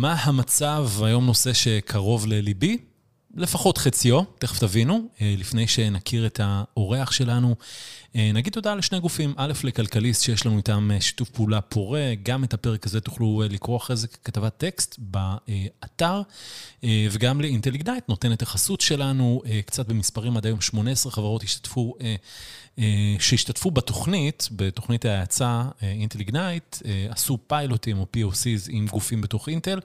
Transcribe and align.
מה 0.00 0.14
המצב, 0.22 0.88
היום 1.04 1.26
נושא 1.26 1.52
שקרוב 1.52 2.26
לליבי, 2.26 2.78
לפחות 3.36 3.78
חציו, 3.78 4.22
תכף 4.38 4.58
תבינו. 4.58 5.08
אה, 5.20 5.34
לפני 5.38 5.68
שנכיר 5.68 6.26
את 6.26 6.40
האורח 6.42 7.12
שלנו, 7.12 7.54
אה, 8.16 8.30
נגיד 8.34 8.52
תודה 8.52 8.74
לשני 8.74 9.00
גופים. 9.00 9.34
א', 9.36 9.52
לכלכליסט, 9.64 10.22
שיש 10.22 10.46
לנו 10.46 10.56
איתם 10.56 10.90
אה, 10.94 11.00
שיתוף 11.00 11.30
פעולה 11.30 11.60
פורה. 11.60 12.12
גם 12.22 12.44
את 12.44 12.54
הפרק 12.54 12.86
הזה 12.86 13.00
תוכלו 13.00 13.42
לקרוא 13.50 13.76
אחרי 13.76 13.96
זה 13.96 14.08
ככתבת 14.08 14.58
טקסט 14.58 14.96
באתר. 14.98 16.22
וגם 17.10 17.40
לאינטליגנייט, 17.40 18.08
נותן 18.08 18.32
את 18.32 18.42
החסות 18.42 18.80
שלנו, 18.80 19.42
קצת 19.66 19.88
במספרים 19.88 20.36
עד 20.36 20.46
היום 20.46 20.60
18 20.60 21.12
חברות 21.12 21.42
השתתפו 21.42 21.94
שהשתתפו 23.18 23.70
בתוכנית, 23.70 24.48
בתוכנית 24.52 25.04
ההאצה 25.04 25.62
אינטל 25.82 26.18
איגנייט, 26.18 26.76
אה, 26.84 27.06
עשו 27.10 27.38
פיילוטים 27.46 27.98
או 27.98 28.06
POCs 28.16 28.68
עם 28.68 28.86
גופים 28.86 29.20
בתוך 29.20 29.48
אינטל, 29.48 29.80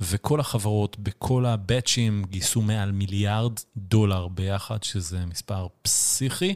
וכל 0.00 0.40
החברות 0.40 0.98
בכל 0.98 1.46
הבאצ'ים 1.46 2.24
גייסו 2.30 2.62
מעל 2.62 2.92
מיליארד 2.94 3.52
דולר 3.76 4.28
ביחד, 4.28 4.82
שזה 4.82 5.26
מספר 5.26 5.66
פסיכי. 5.82 6.54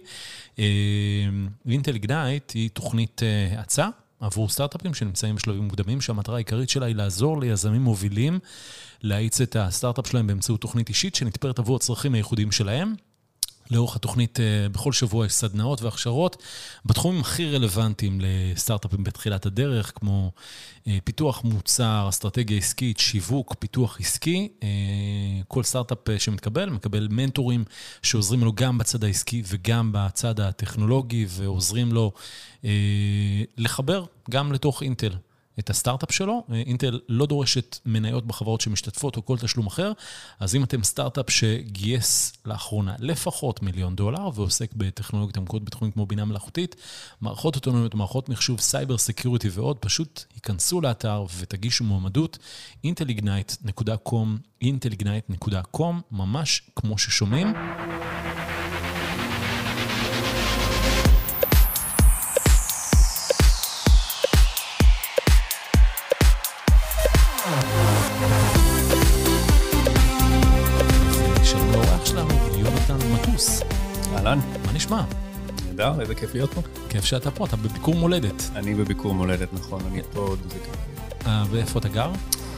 אינטל 1.68 1.94
איגנייט 1.94 2.52
היא 2.54 2.70
תוכנית 2.70 3.20
האצה. 3.56 3.88
עבור 4.20 4.48
סטארט-אפים 4.48 4.94
שנמצאים 4.94 5.34
בשלבים 5.34 5.62
מוקדמים, 5.62 6.00
שהמטרה 6.00 6.34
העיקרית 6.34 6.70
שלה 6.70 6.86
היא 6.86 6.94
לעזור 6.96 7.40
ליזמים 7.40 7.82
מובילים 7.82 8.38
להאיץ 9.02 9.40
את 9.40 9.56
הסטארט-אפ 9.56 10.06
שלהם 10.06 10.26
באמצעות 10.26 10.60
תוכנית 10.60 10.88
אישית 10.88 11.14
שנתפרת 11.14 11.58
עבור 11.58 11.76
הצרכים 11.76 12.14
הייחודיים 12.14 12.52
שלהם. 12.52 12.94
לאורך 13.70 13.96
התוכנית, 13.96 14.40
אה, 14.40 14.68
בכל 14.68 14.92
שבוע 14.92 15.26
יש 15.26 15.32
סדנאות 15.32 15.82
והכשרות 15.82 16.42
בתחומים 16.84 17.20
הכי 17.20 17.50
רלוונטיים 17.50 18.20
לסטארט-אפים 18.22 19.04
בתחילת 19.04 19.46
הדרך, 19.46 19.92
כמו 19.94 20.30
אה, 20.86 20.98
פיתוח 21.04 21.44
מוצר, 21.44 22.06
אסטרטגיה 22.08 22.58
עסקית, 22.58 22.98
שיווק, 22.98 23.54
פיתוח 23.58 24.00
עסקי. 24.00 24.48
אה, 24.62 24.68
כל 25.48 25.62
סטארט-אפ 25.62 25.98
שמתקבל, 26.18 26.70
מקבל 26.70 27.08
מנטורים 27.10 27.64
שעוזרים 28.02 28.44
לו 28.44 28.52
גם 28.52 28.78
בצד 28.78 29.04
העסקי 29.04 29.42
וגם 29.46 29.90
בצד 29.92 30.40
הטכנולוגי, 30.40 31.26
ועוזרים 31.28 31.92
לו 31.92 32.12
לחבר 33.56 34.04
גם 34.30 34.52
לתוך 34.52 34.82
אינטל. 34.82 35.12
את 35.58 35.70
הסטארט-אפ 35.70 36.12
שלו. 36.12 36.44
אינטל 36.52 37.00
לא 37.08 37.26
דורשת 37.26 37.78
מניות 37.86 38.26
בחברות 38.26 38.60
שמשתתפות 38.60 39.16
או 39.16 39.24
כל 39.24 39.38
תשלום 39.38 39.66
אחר, 39.66 39.92
אז 40.40 40.54
אם 40.54 40.64
אתם 40.64 40.82
סטארט-אפ 40.82 41.30
שגייס 41.30 42.32
לאחרונה 42.46 42.94
לפחות 42.98 43.62
מיליון 43.62 43.96
דולר 43.96 44.28
ועוסק 44.34 44.74
בטכנולוגיות 44.74 45.36
עמוקות 45.36 45.64
בתחומים 45.64 45.92
כמו 45.92 46.06
בינה 46.06 46.24
מלאכותית, 46.24 46.76
מערכות 47.20 47.56
אוטונומיות, 47.56 47.94
מערכות 47.94 48.28
מחשוב, 48.28 48.60
cyber 48.60 48.98
security 48.98 49.48
ועוד, 49.52 49.78
פשוט 49.78 50.24
היכנסו 50.34 50.80
לאתר 50.80 51.24
ותגישו 51.38 51.84
מועמדות, 51.84 52.38
intelignite.com, 52.86 54.62
intelignite.com, 54.64 55.94
ממש 56.10 56.62
כמו 56.76 56.98
ששומעים. 56.98 57.54
אהלן. 74.28 74.40
מה 74.66 74.72
נשמע? 74.72 75.04
נהדר, 75.66 76.00
איזה 76.00 76.14
כיף 76.14 76.34
להיות 76.34 76.54
פה. 76.54 76.60
כיף 76.88 77.04
שאתה 77.04 77.30
פה, 77.30 77.46
אתה 77.46 77.56
בביקור 77.56 77.94
מולדת. 77.94 78.42
אני 78.54 78.74
בביקור 78.74 79.14
מולדת, 79.14 79.48
נכון, 79.52 79.80
אני 79.92 80.02
פה 80.12 80.20
עוד 80.20 80.38
איזה 80.44 80.58
כמה. 81.24 81.44
ואיפה 81.50 81.78
אתה 81.78 81.88
גר? 81.88 82.10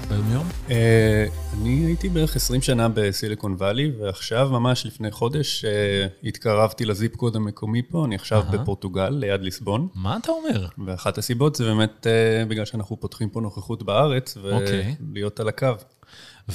ביום-יום? 0.09 0.47
אה, 0.71 1.27
אני 1.55 1.87
הייתי 1.87 2.09
בערך 2.09 2.37
20 2.37 2.63
שנה 2.63 2.89
בסיליקון 2.95 3.53
וואלי, 3.53 3.93
ועכשיו, 4.01 4.49
ממש 4.51 4.87
לפני 4.87 5.11
חודש, 5.11 5.65
אה, 5.65 6.07
התקרבתי 6.25 6.85
לזיפ 6.85 7.17
קוד 7.17 7.37
המקומי 7.37 7.83
פה, 7.83 8.05
אני 8.05 8.15
עכשיו 8.15 8.43
בפורטוגל, 8.53 9.09
ליד 9.09 9.43
ליסבון. 9.43 9.89
מה 9.95 10.17
אתה 10.17 10.33
אומר? 10.33 10.67
ואחת 10.87 11.19
הסיבות 11.19 11.55
זה 11.55 11.65
באמת 11.65 12.07
אה, 12.07 12.45
בגלל 12.45 12.65
שאנחנו 12.65 13.01
פותחים 13.01 13.29
פה 13.29 13.41
נוכחות 13.41 13.83
בארץ, 13.83 14.37
אוקיי. 14.37 14.95
ולהיות 15.11 15.41
על 15.41 15.49
הקו. 15.49 15.67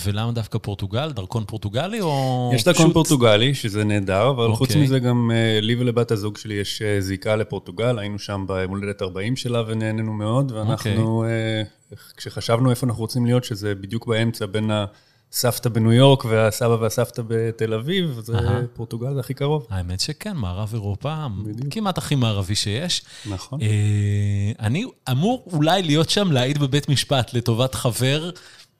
ולמה 0.03 0.31
דווקא 0.31 0.57
פורטוגל? 0.57 1.11
דרכון 1.11 1.43
פורטוגלי 1.47 2.01
או 2.01 2.51
יש 2.55 2.63
דרכון 2.63 2.93
פורטוגלי, 2.93 3.53
שזה 3.53 3.83
נהדר, 3.83 4.29
אבל 4.29 4.51
okay. 4.51 4.55
חוץ 4.55 4.69
אוקיי. 4.69 4.83
מזה 4.83 4.99
גם 4.99 5.31
אה, 5.33 5.61
לי 5.61 5.75
ולבת 5.75 6.11
הזוג 6.11 6.37
שלי 6.37 6.53
יש 6.53 6.81
אה, 6.81 7.01
זיקה 7.01 7.35
לפורטוגל, 7.35 7.99
היינו 7.99 8.19
שם 8.19 8.45
במולדת 8.47 9.01
40 9.01 9.35
שלה 9.35 9.63
ונהנינו 9.67 10.13
מאוד, 10.13 10.51
ואנחנו, 10.51 11.23
okay. 11.23 11.95
אה, 11.95 11.97
כשחשבנו 12.17 12.69
איפה 12.69 12.87
אנחנו 12.87 13.01
רוצים 13.01 13.25
להיות, 13.25 13.43
שזה 13.43 13.75
בדיוק 13.75 14.07
באמצע 14.07 14.45
בין 14.45 14.71
ה... 14.71 14.85
סבתא 15.31 15.69
בניו 15.69 15.93
יורק 15.93 16.25
והסבא 16.25 16.77
והסבתא 16.81 17.21
בתל 17.27 17.73
אביב, 17.73 18.19
זה 18.23 18.37
פורטוגל 18.73 19.13
זה 19.13 19.19
הכי 19.19 19.33
קרוב. 19.33 19.67
האמת 19.69 19.99
שכן, 19.99 20.37
מערב 20.37 20.69
אירופה, 20.73 21.27
בדיוק. 21.43 21.73
כמעט 21.73 21.97
הכי 21.97 22.15
מערבי 22.15 22.55
שיש. 22.55 23.05
נכון. 23.29 23.59
אני 24.59 24.85
אמור 25.11 25.47
אולי 25.53 25.81
להיות 25.83 26.09
שם, 26.09 26.31
להעיד 26.31 26.57
בבית 26.57 26.89
משפט 26.89 27.33
לטובת 27.33 27.75
חבר 27.75 28.29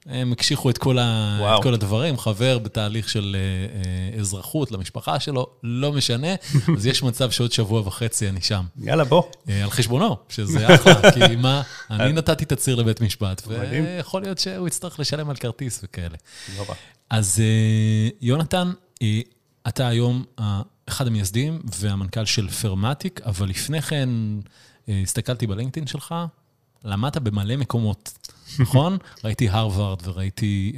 הם 0.06 0.32
הקשיחו 0.32 0.70
את 0.70 0.78
כל, 0.78 0.98
ה... 1.00 1.56
את 1.58 1.64
כל 1.64 1.74
הדברים, 1.74 2.18
חבר 2.18 2.60
בתהליך 2.60 3.10
של 3.10 3.36
אה, 3.36 3.80
אה, 4.16 4.20
אזרחות 4.20 4.72
למשפחה 4.72 5.20
שלו, 5.20 5.48
לא 5.64 5.94
משנה, 5.94 6.28
אז 6.78 6.86
יש 6.86 7.04
מצב 7.04 7.32
שעוד 7.32 7.52
שבוע 7.52 7.82
וחצי 7.88 8.30
אני 8.30 8.42
שם. 8.42 8.64
יאללה, 8.78 9.04
בוא. 9.04 9.24
אה, 9.50 9.64
על 9.64 9.70
חשבונו, 9.70 10.18
שזה 10.30 10.76
אחלה, 10.76 11.12
כי 11.14 11.36
מה, 11.36 11.62
אני 11.90 12.14
נתתי 12.14 12.46
תצהיר 12.46 12.76
לבית 12.76 13.02
משפט, 13.02 13.42
ויכול 13.48 14.22
להיות 14.22 14.40
שהוא 14.40 14.68
יצטרך 14.68 15.00
לשלם 15.00 15.30
על 15.30 15.36
כרטיס 15.36 15.80
וכאלה. 15.84 16.18
נורא. 16.58 16.76
אז 17.10 17.42
יונתן, 18.22 18.72
אתה 19.68 19.88
היום 19.88 20.24
אחד 20.88 21.08
המייסדים 21.08 21.62
והמנכ"ל 21.80 22.26
של 22.26 22.50
פרמטיק, 22.50 23.22
אבל 23.26 23.50
לפני 23.50 23.82
כן 23.82 24.10
הסתכלתי 24.88 25.48
בלינקדאין 25.48 25.88
שלך, 25.88 26.16
למדת 26.86 27.18
במלא 27.18 27.56
מקומות. 27.56 28.18
נכון? 28.60 28.98
ראיתי 29.24 29.50
הרווארד 29.50 30.08
וראיתי 30.08 30.74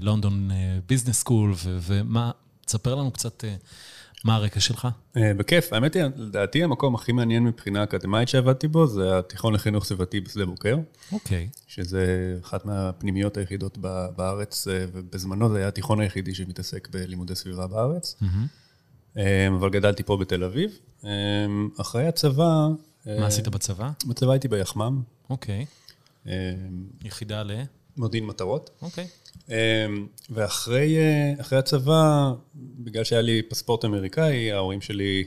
לונדון 0.00 0.50
ביזנס 0.86 1.16
סקול, 1.20 1.54
ומה, 1.66 2.30
תספר 2.66 2.94
לנו 2.94 3.10
קצת 3.10 3.44
אה, 3.44 3.54
מה 4.24 4.36
הרקע 4.36 4.60
שלך. 4.60 4.88
אה, 5.16 5.34
בכיף, 5.34 5.72
האמת 5.72 5.94
היא, 5.94 6.02
לדעתי 6.16 6.64
המקום 6.64 6.94
הכי 6.94 7.12
מעניין 7.12 7.44
מבחינה 7.44 7.84
אקדמית 7.84 8.28
שעבדתי 8.28 8.68
בו, 8.68 8.86
זה 8.86 9.18
התיכון 9.18 9.54
לחינוך 9.54 9.84
סביבתי 9.84 10.20
בשדה 10.20 10.46
בוקר. 10.46 10.76
אוקיי. 11.12 11.48
שזה 11.66 12.36
אחת 12.44 12.64
מהפנימיות 12.64 13.36
היחידות 13.36 13.78
בארץ, 14.16 14.68
אה, 14.68 14.84
ובזמנו 14.92 15.48
זה 15.48 15.58
היה 15.58 15.68
התיכון 15.68 16.00
היחידי 16.00 16.34
שמתעסק 16.34 16.88
בלימודי 16.90 17.34
סביבה 17.34 17.66
בארץ. 17.66 18.16
אבל 19.58 19.70
גדלתי 19.70 20.02
פה 20.02 20.16
בתל 20.16 20.44
אביב. 20.44 20.78
אחרי 21.80 22.06
הצבא... 22.06 22.66
מה 23.06 23.26
עשית 23.26 23.48
בצבא? 23.48 23.90
בצבא 24.06 24.32
הייתי 24.32 24.48
ביחמ"ם. 24.48 25.02
אוקיי. 25.30 25.66
אמ, 26.26 26.32
יחידה 27.04 27.42
ל? 27.42 27.50
מודיעין 27.96 28.26
מטרות. 28.26 28.70
אוקיי. 28.82 29.06
אמ, 29.48 29.54
ואחרי 30.30 30.96
אה, 30.98 31.58
הצבא, 31.58 32.32
בגלל 32.54 33.04
שהיה 33.04 33.22
לי 33.22 33.42
פספורט 33.42 33.84
אמריקאי, 33.84 34.52
ההורים 34.52 34.80
שלי, 34.80 35.24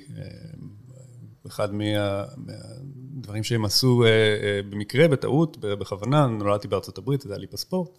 אחד 1.48 1.70
מהדברים 1.74 3.44
שהם 3.44 3.66
עשו 3.66 4.04
אה, 4.04 4.10
אה, 4.10 4.62
במקרה, 4.70 5.08
בטעות, 5.08 5.58
בכוונה, 5.58 6.28
נולדתי 6.28 6.68
בארצות 6.68 6.98
הברית, 6.98 7.22
זה 7.22 7.30
היה 7.30 7.40
לי 7.40 7.48
פספורט. 7.48 7.90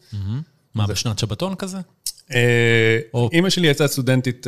מה, 0.74 0.86
בשנת 0.86 1.18
שבתון 1.18 1.54
כזה? 1.54 1.78
אימא 3.32 3.50
שלי 3.50 3.68
יצאה 3.68 3.88
סטודנטית 3.88 4.46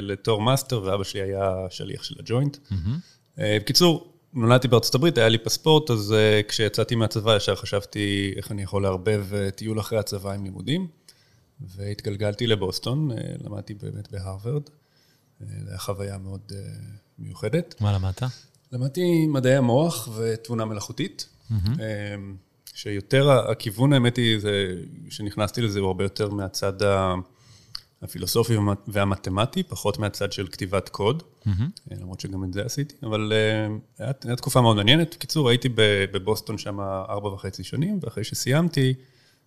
לתואר 0.00 0.40
מאסטר, 0.40 0.82
ואבא 0.82 1.04
שלי 1.04 1.22
היה 1.22 1.50
שליח 1.70 2.02
של 2.02 2.14
הג'וינט. 2.18 2.56
בקיצור, 3.38 4.11
נולדתי 4.34 4.68
בארצות 4.68 4.94
הברית, 4.94 5.18
היה 5.18 5.28
לי 5.28 5.38
פספורט, 5.38 5.90
אז 5.90 6.14
uh, 6.14 6.48
כשיצאתי 6.48 6.94
מהצבא 6.94 7.36
ישר 7.36 7.54
חשבתי 7.54 8.32
איך 8.36 8.52
אני 8.52 8.62
יכול 8.62 8.82
לערבב 8.82 9.26
uh, 9.30 9.50
טיול 9.50 9.80
אחרי 9.80 9.98
הצבא 9.98 10.32
עם 10.32 10.44
לימודים, 10.44 10.88
והתגלגלתי 11.60 12.46
לבוסטון, 12.46 13.10
uh, 13.10 13.14
למדתי 13.44 13.74
באמת 13.74 14.12
בהרווארד. 14.12 14.62
זו 15.40 15.46
הייתה 15.56 15.78
חוויה 15.78 16.18
מאוד 16.18 16.40
uh, 16.50 16.54
מיוחדת. 17.18 17.74
מה 17.80 17.92
למדת? 17.92 18.22
למדתי 18.72 19.26
מדעי 19.26 19.56
המוח 19.56 20.08
ותבונה 20.16 20.64
מלאכותית, 20.64 21.28
mm-hmm. 21.50 21.54
uh, 21.54 21.78
שיותר 22.74 23.30
הכיוון, 23.30 23.92
האמת 23.92 24.16
היא, 24.16 24.40
זה, 24.40 24.74
שנכנסתי 25.10 25.62
לזה 25.62 25.80
הוא 25.80 25.86
הרבה 25.86 26.04
יותר 26.04 26.30
מהצד 26.30 26.82
ה... 26.82 27.14
הפילוסופי 28.02 28.56
והמתמטי, 28.88 29.62
פחות 29.62 29.98
מהצד 29.98 30.32
של 30.32 30.46
כתיבת 30.46 30.88
קוד, 30.88 31.22
mm-hmm. 31.22 31.50
למרות 31.90 32.20
שגם 32.20 32.44
את 32.44 32.52
זה 32.52 32.62
עשיתי, 32.64 32.94
אבל 33.02 33.32
uh, 33.98 34.02
הייתה 34.02 34.36
תקופה 34.36 34.60
מאוד 34.60 34.76
מעניינת. 34.76 35.14
בקיצור, 35.14 35.48
הייתי 35.48 35.68
בבוסטון 36.12 36.58
שם 36.58 36.80
ארבע 36.80 37.28
וחצי 37.28 37.64
שנים, 37.64 37.98
ואחרי 38.02 38.24
שסיימתי, 38.24 38.94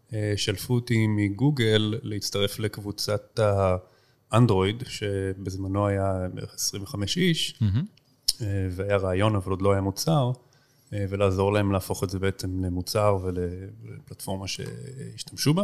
uh, 0.09 0.13
שלפו 0.35 0.73
אותי 0.73 1.07
מגוגל 1.07 1.93
להצטרף 2.03 2.59
לקבוצת 2.59 3.39
האנדרואיד, 4.31 4.83
שבזמנו 4.87 5.87
היה 5.87 6.13
בערך 6.33 6.53
25 6.53 7.17
איש, 7.17 7.59
mm-hmm. 7.61 8.31
uh, 8.31 8.41
והיה 8.71 8.97
רעיון, 8.97 9.35
אבל 9.35 9.51
עוד 9.51 9.61
לא 9.61 9.71
היה 9.71 9.81
מוצר, 9.81 10.31
ולעזור 10.91 11.53
להם 11.53 11.71
להפוך 11.71 12.03
את 12.03 12.09
זה 12.09 12.19
בעצם 12.19 12.63
למוצר 12.65 13.17
ולפלטפורמה 13.23 14.47
שישתמשו 14.47 15.53
בה. 15.53 15.63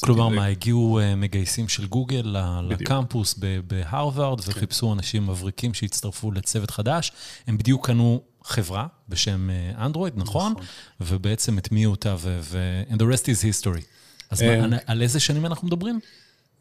כלומר, 0.00 0.28
מה, 0.28 0.46
הגיעו 0.46 0.98
אה, 0.98 1.14
מגייסים 1.14 1.68
של 1.68 1.86
גוגל 1.86 2.36
לקמפוס 2.68 3.34
בהרווארד, 3.66 4.40
כן. 4.40 4.50
וחיפשו 4.50 4.92
אנשים 4.92 5.26
מבריקים 5.26 5.74
שהצטרפו 5.74 6.32
לצוות 6.32 6.70
חדש. 6.70 7.12
הם 7.46 7.58
בדיוק 7.58 7.86
קנו 7.86 8.22
חברה 8.44 8.86
בשם 9.08 9.50
אנדרואיד, 9.78 10.12
נכון? 10.16 10.52
נכון. 10.52 10.64
ובעצם 11.00 11.58
הטמיעו 11.58 11.90
אותה, 11.90 12.16
ו- 12.18 12.82
and 12.90 12.96
the 12.96 13.04
rest 13.14 13.24
is 13.24 13.64
history. 13.64 13.82
אז 14.30 14.42
מה, 14.42 14.76
על 14.86 15.02
איזה 15.02 15.20
שנים 15.20 15.46
אנחנו 15.46 15.66
מדברים? 15.66 16.00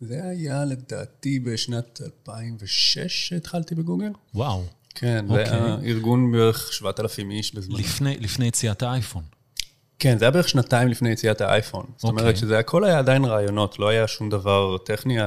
זה 0.01 0.23
היה 0.23 0.65
לדעתי 0.65 1.39
בשנת 1.39 2.01
2006 2.01 3.27
שהתחלתי 3.27 3.75
בגוגל. 3.75 4.11
וואו. 4.35 4.63
כן, 4.95 5.25
זה 5.27 5.35
היה 5.35 5.73
אוקיי. 5.73 5.91
ארגון 5.91 6.31
בערך 6.31 6.73
7,000 6.73 7.31
איש 7.31 7.55
בזמן. 7.55 7.79
לפני, 7.79 8.17
לפני 8.19 8.47
יציאת 8.47 8.83
האייפון. 8.83 9.23
כן, 9.99 10.17
זה 10.17 10.25
היה 10.25 10.31
בערך 10.31 10.49
שנתיים 10.49 10.87
לפני 10.87 11.09
יציאת 11.09 11.41
האייפון. 11.41 11.85
זאת 11.97 12.03
אומרת 12.03 12.25
אוקיי. 12.25 12.35
שזה 12.35 12.59
הכל 12.59 12.83
היה 12.83 12.99
עדיין 12.99 13.25
רעיונות, 13.25 13.79
לא 13.79 13.89
היה 13.89 14.07
שום 14.07 14.29
דבר 14.29 14.77
טכני. 14.77 15.17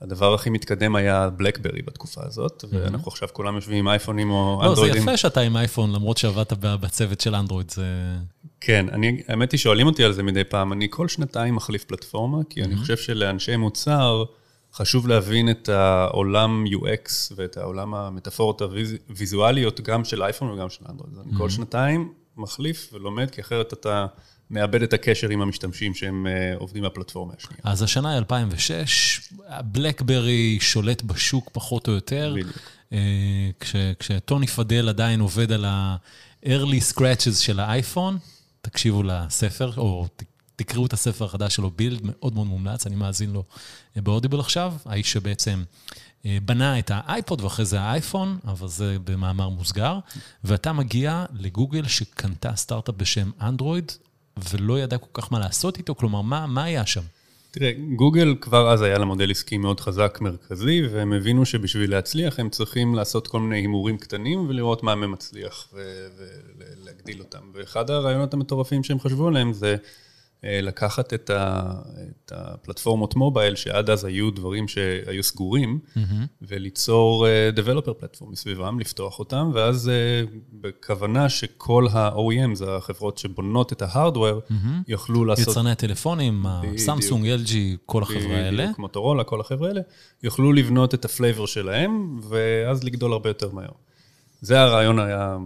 הדבר 0.00 0.34
הכי 0.34 0.50
מתקדם 0.50 0.96
היה 0.96 1.30
בלקברי 1.30 1.82
בתקופה 1.82 2.20
הזאת, 2.24 2.64
ואנחנו 2.70 3.08
עכשיו 3.10 3.28
כולם 3.32 3.54
יושבים 3.54 3.78
עם 3.78 3.88
אייפונים 3.88 4.30
או 4.30 4.60
אנדרואידים. 4.62 4.96
לא, 4.96 5.04
זה 5.04 5.10
יפה 5.10 5.16
שאתה 5.16 5.40
עם 5.40 5.56
אייפון, 5.56 5.92
למרות 5.92 6.16
שעבדת 6.16 6.52
בצוות 6.52 7.20
של 7.20 7.34
אנדרואיד, 7.34 7.70
זה... 7.70 8.16
כן, 8.60 8.86
אני, 8.92 9.22
האמת 9.28 9.52
היא 9.52 9.58
שואלים 9.58 9.86
אותי 9.86 10.04
על 10.04 10.12
זה 10.12 10.22
מדי 10.22 10.44
פעם. 10.44 10.72
אני 10.72 10.86
כל 10.90 11.08
שנתיים 11.08 11.54
מחליף 11.54 11.84
פלטפורמה, 11.84 12.38
כי 12.50 12.62
אני 12.62 12.76
חושב 12.76 12.96
שלאנשי 12.96 13.56
מוצר 13.56 14.24
חשוב 14.76 15.08
להבין 15.08 15.50
את 15.50 15.68
העולם 15.68 16.64
UX 16.66 17.32
ואת 17.36 17.56
העולם 17.56 17.94
המטאפורות 17.94 18.62
הוויזואליות, 18.62 19.80
גם 19.80 20.04
של 20.04 20.22
אייפון 20.22 20.50
וגם 20.50 20.70
של 20.70 20.84
אנדרואיד. 20.88 21.14
אני 21.26 21.38
כל 21.38 21.50
שנתיים 21.50 22.12
מחליף 22.36 22.90
ולומד, 22.92 23.30
כי 23.30 23.40
אחרת 23.40 23.72
אתה... 23.72 24.06
מאבד 24.50 24.82
את 24.82 24.92
הקשר 24.92 25.28
עם 25.28 25.42
המשתמשים 25.42 25.94
שהם 25.94 26.26
אה, 26.26 26.56
עובדים 26.56 26.82
בפלטפורמה 26.82 27.34
השנייה. 27.38 27.60
אז 27.64 27.82
השנה 27.82 28.10
היא 28.10 28.18
2006, 28.18 29.20
בלקברי 29.64 30.58
שולט 30.60 31.02
בשוק 31.02 31.50
פחות 31.52 31.88
או 31.88 31.92
יותר. 31.92 32.34
בדיוק. 32.36 32.56
אה, 32.92 33.50
כש, 33.60 33.76
כשטוני 33.98 34.46
פדל 34.46 34.88
עדיין 34.88 35.20
עובד 35.20 35.52
על 35.52 35.64
ה-early 35.64 36.94
scratches 36.94 37.34
של 37.40 37.60
האייפון, 37.60 38.18
תקשיבו 38.62 39.02
לספר, 39.02 39.72
או 39.76 40.06
תקראו 40.56 40.86
את 40.86 40.92
הספר 40.92 41.24
החדש 41.24 41.56
שלו, 41.56 41.70
בילד, 41.70 42.00
מאוד 42.02 42.34
מאוד 42.34 42.46
מומלץ, 42.46 42.86
אני 42.86 42.96
מאזין 42.96 43.30
לו 43.30 43.44
אה, 43.96 44.02
באודיבל 44.02 44.40
עכשיו, 44.40 44.74
האיש 44.84 45.12
שבעצם 45.12 45.62
בנה 46.44 46.78
את 46.78 46.90
האייפוד 46.94 47.40
ואחרי 47.40 47.64
זה 47.64 47.80
האייפון, 47.80 48.38
אבל 48.44 48.68
זה 48.68 48.96
במאמר 49.04 49.48
מוסגר, 49.48 49.98
ואתה 50.44 50.72
מגיע 50.72 51.24
לגוגל 51.38 51.86
שקנתה 51.86 52.56
סטארט-אפ 52.56 52.94
בשם 52.94 53.30
אנדרואיד, 53.40 53.92
ולא 54.50 54.78
ידע 54.80 54.98
כל 54.98 55.22
כך 55.22 55.32
מה 55.32 55.38
לעשות 55.38 55.78
איתו? 55.78 55.94
כלומר, 55.94 56.20
מה, 56.22 56.46
מה 56.46 56.64
היה 56.64 56.86
שם? 56.86 57.02
תראה, 57.50 57.72
גוגל 57.96 58.34
כבר 58.40 58.72
אז 58.72 58.82
היה 58.82 58.98
לה 58.98 59.04
מודל 59.04 59.30
עסקי 59.30 59.58
מאוד 59.58 59.80
חזק 59.80 60.18
מרכזי, 60.20 60.82
והם 60.92 61.12
הבינו 61.12 61.46
שבשביל 61.46 61.90
להצליח 61.90 62.40
הם 62.40 62.50
צריכים 62.50 62.94
לעשות 62.94 63.28
כל 63.28 63.40
מיני 63.40 63.56
הימורים 63.56 63.98
קטנים 63.98 64.48
ולראות 64.48 64.82
מה 64.82 64.94
מהם 64.94 65.12
מצליח 65.12 65.68
ולהגדיל 66.16 67.20
אותם. 67.20 67.50
ואחד 67.54 67.90
הרעיונות 67.90 68.34
המטורפים 68.34 68.84
שהם 68.84 69.00
חשבו 69.00 69.28
עליהם 69.28 69.52
זה 69.52 69.70
אה, 69.70 69.76
לקחת 70.44 71.14
את, 71.14 71.30
ה, 71.30 71.72
את 72.10 72.32
הפלטפורמות 72.34 73.16
mobile, 73.16 73.54
שעד 73.54 73.90
אז 73.90 74.04
היו 74.04 74.30
דברים 74.30 74.68
שהיו 74.68 75.22
סגורים, 75.22 75.78
mm-hmm. 75.84 76.00
וליצור 76.42 77.26
uh, 77.26 77.58
Developer 77.58 78.02
Platform 78.02 78.30
מסביבם, 78.30 78.80
לפתוח 78.80 79.18
אותם, 79.18 79.50
ואז 79.54 79.90
uh, 79.90 80.30
בכוונה 80.52 81.28
שכל 81.28 81.86
ה-OEMs, 81.92 82.64
החברות 82.68 83.18
שבונות 83.18 83.72
את 83.72 83.82
ה 83.82 83.88
hardware, 83.88 84.40
mm-hmm. 84.40 84.52
יוכלו 84.88 85.24
לעשות... 85.24 85.48
יצרני 85.48 85.70
הטלפונים, 85.70 86.44
סמסונג, 86.76 87.26
LG, 87.26 87.52
כל 87.86 88.02
החברה 88.02 88.36
האלה. 88.36 88.62
בדיוק, 88.62 88.78
מוטורולה, 88.78 89.24
כל 89.24 89.40
החברה 89.40 89.68
האלה, 89.68 89.80
יוכלו 90.22 90.52
לבנות 90.52 90.94
את 90.94 91.04
ה 91.04 91.10
flavor 91.10 91.46
שלהם, 91.46 92.20
ואז 92.28 92.84
לגדול 92.84 93.12
הרבה 93.12 93.30
יותר 93.30 93.50
מהר. 93.52 93.70
זה 94.40 94.60
הרעיון 94.60 94.98
היה 94.98 95.36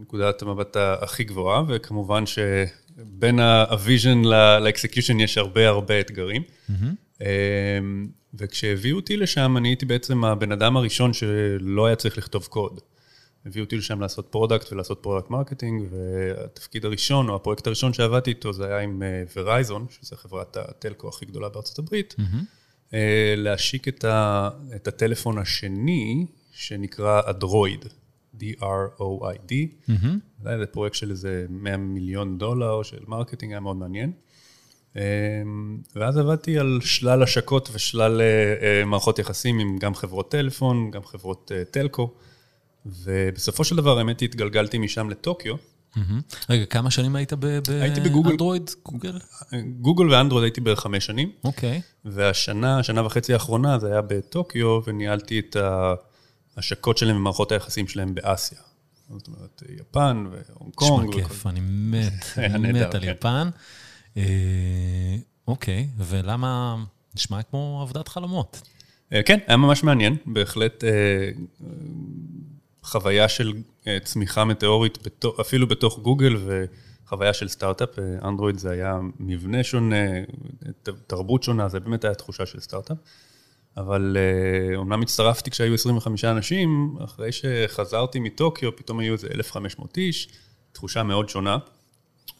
נקודת 0.00 0.42
המבט 0.42 0.76
הכי 0.76 1.24
גבוהה, 1.24 1.62
וכמובן 1.68 2.26
שבין 2.98 3.38
ה 3.40 3.52
vision 3.52 4.22
ל 4.60 4.66
execution 4.66 5.20
יש 5.20 5.38
הרבה 5.38 5.68
הרבה 5.68 6.00
אתגרים. 6.00 6.42
Mm-hmm. 6.42 7.22
וכשהביאו 8.34 8.96
אותי 8.96 9.16
לשם, 9.16 9.56
אני 9.56 9.68
הייתי 9.68 9.86
בעצם 9.86 10.24
הבן 10.24 10.52
אדם 10.52 10.76
הראשון 10.76 11.12
שלא 11.12 11.86
היה 11.86 11.96
צריך 11.96 12.18
לכתוב 12.18 12.46
קוד. 12.46 12.80
הביאו 13.46 13.64
אותי 13.64 13.76
לשם 13.76 14.00
לעשות 14.00 14.28
product 14.30 14.72
ולעשות 14.72 14.98
product 15.02 15.30
marketing, 15.30 15.82
והתפקיד 15.90 16.84
הראשון, 16.84 17.28
או 17.28 17.34
הפרויקט 17.34 17.66
הראשון 17.66 17.92
שעבדתי 17.92 18.30
איתו, 18.30 18.52
זה 18.52 18.66
היה 18.66 18.78
עם 18.78 19.02
ורייזון, 19.36 19.82
אה, 19.82 19.96
שזו 20.00 20.16
חברת 20.16 20.56
ה 20.56 20.65
telco 20.65 21.08
הכי 21.08 21.26
גדולה 21.26 21.48
בארצות 21.48 21.78
הברית, 21.78 22.14
mm-hmm. 22.18 22.94
להשיק 23.36 23.88
את, 23.88 24.04
ה, 24.04 24.50
את 24.76 24.88
הטלפון 24.88 25.38
השני, 25.38 26.26
שנקרא 26.52 27.20
דרואיד. 27.24 27.84
D-R-O-I-D. 28.38 29.52
Mm-hmm. 29.52 30.16
זה 30.42 30.66
פרויקט 30.66 30.96
של 30.96 31.10
איזה 31.10 31.46
100 31.48 31.76
מיליון 31.76 32.38
דולר 32.38 32.82
של 32.82 32.98
marketing, 33.06 33.52
היה 33.52 33.60
מאוד 33.60 33.76
מעניין. 33.76 34.12
אמ, 34.96 35.00
ואז 35.96 36.18
עבדתי 36.18 36.58
על 36.58 36.78
שלל 36.82 37.22
השקות 37.22 37.68
ושלל 37.72 38.20
אה, 38.20 38.26
אה, 38.62 38.84
מערכות 38.84 39.18
יחסים 39.18 39.58
עם 39.58 39.78
גם 39.78 39.94
חברות 39.94 40.30
טלפון, 40.30 40.90
גם 40.90 41.04
חברות 41.04 41.52
אה, 41.54 41.64
טלקו, 41.64 42.14
ובסופו 42.86 43.64
של 43.64 43.76
דבר, 43.76 43.98
האמת 43.98 44.20
היא, 44.20 44.28
התגלגלתי 44.28 44.78
משם 44.78 45.10
לטוקיו. 45.10 45.54
רגע, 46.50 46.66
כמה 46.66 46.90
שנים 46.90 47.16
היית 47.16 47.32
באנדרואיד, 47.32 48.70
גוגל? 48.82 49.18
גוגל 49.80 50.10
ואנדרואיד 50.10 50.44
הייתי 50.44 50.60
בערך 50.60 50.80
חמש 50.80 51.06
שנים. 51.06 51.32
אוקיי. 51.44 51.80
והשנה, 52.04 52.78
השנה 52.78 53.06
וחצי 53.06 53.32
האחרונה, 53.32 53.78
זה 53.78 53.86
היה 53.92 54.02
בטוקיו, 54.02 54.80
וניהלתי 54.86 55.38
את. 55.38 55.56
ההשקות 56.58 56.98
שלהם 56.98 57.16
ומערכות 57.16 57.52
היחסים 57.52 57.88
שלהם 57.88 58.14
באסיה. 58.14 58.58
זאת 59.16 59.28
אומרת, 59.28 59.62
יפן 59.80 60.26
והונג 60.30 60.74
קונג. 60.74 61.08
נשמע 61.08 61.28
כיף, 61.28 61.46
אני 61.46 61.60
מת, 61.62 62.26
אני 62.54 62.72
מת 62.72 62.94
על 62.94 63.00
כן. 63.00 63.08
יפן. 63.08 63.48
אה, 64.16 65.16
אוקיי, 65.48 65.88
ולמה, 65.96 66.76
נשמע 67.14 67.42
כמו 67.42 67.78
עבודת 67.82 68.08
חלומות. 68.08 68.62
אה, 69.12 69.22
כן, 69.22 69.38
היה 69.46 69.56
ממש 69.56 69.82
מעניין, 69.82 70.16
בהחלט 70.26 70.84
אה, 70.84 71.30
חוויה 72.82 73.28
של 73.28 73.52
צמיחה 74.04 74.44
מטאורית, 74.44 74.98
אפילו 75.40 75.68
בתוך 75.68 75.98
גוגל, 75.98 76.36
וחוויה 77.06 77.32
של 77.32 77.48
סטארט-אפ. 77.48 77.98
אנדרואיד 78.24 78.58
זה 78.58 78.70
היה 78.70 78.98
מבנה 79.20 79.64
שונה, 79.64 79.96
תרבות 81.06 81.42
שונה, 81.42 81.68
זה 81.68 81.80
באמת 81.80 82.04
היה 82.04 82.14
תחושה 82.14 82.46
של 82.46 82.60
סטארט-אפ. 82.60 82.96
אבל 83.80 84.16
אומנם 84.76 85.02
הצטרפתי 85.02 85.50
כשהיו 85.50 85.74
25 85.74 86.24
אנשים, 86.24 86.96
אחרי 87.04 87.32
שחזרתי 87.32 88.20
מטוקיו, 88.20 88.76
פתאום 88.76 88.98
היו 89.00 89.12
איזה 89.12 89.28
1,500 89.34 89.98
איש, 89.98 90.28
תחושה 90.72 91.02
מאוד 91.02 91.28
שונה. 91.28 91.58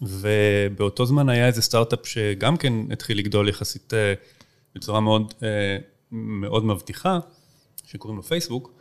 ובאותו 0.03 1.07
זמן 1.07 1.29
היה 1.29 1.47
איזה 1.47 1.63
סטארט-אפ 1.63 2.07
שגם 2.07 2.57
כן 2.57 2.73
התחיל 2.93 3.19
לגדול 3.19 3.49
יחסית 3.49 3.95
אה, 3.95 4.15
בצורה 4.75 5.01
מאוד, 5.01 5.35
אה, 5.43 5.77
מאוד 6.13 6.65
מבטיחה, 6.65 7.19
שקוראים 7.87 8.17
לו 8.17 8.23
פייסבוק, 8.23 8.73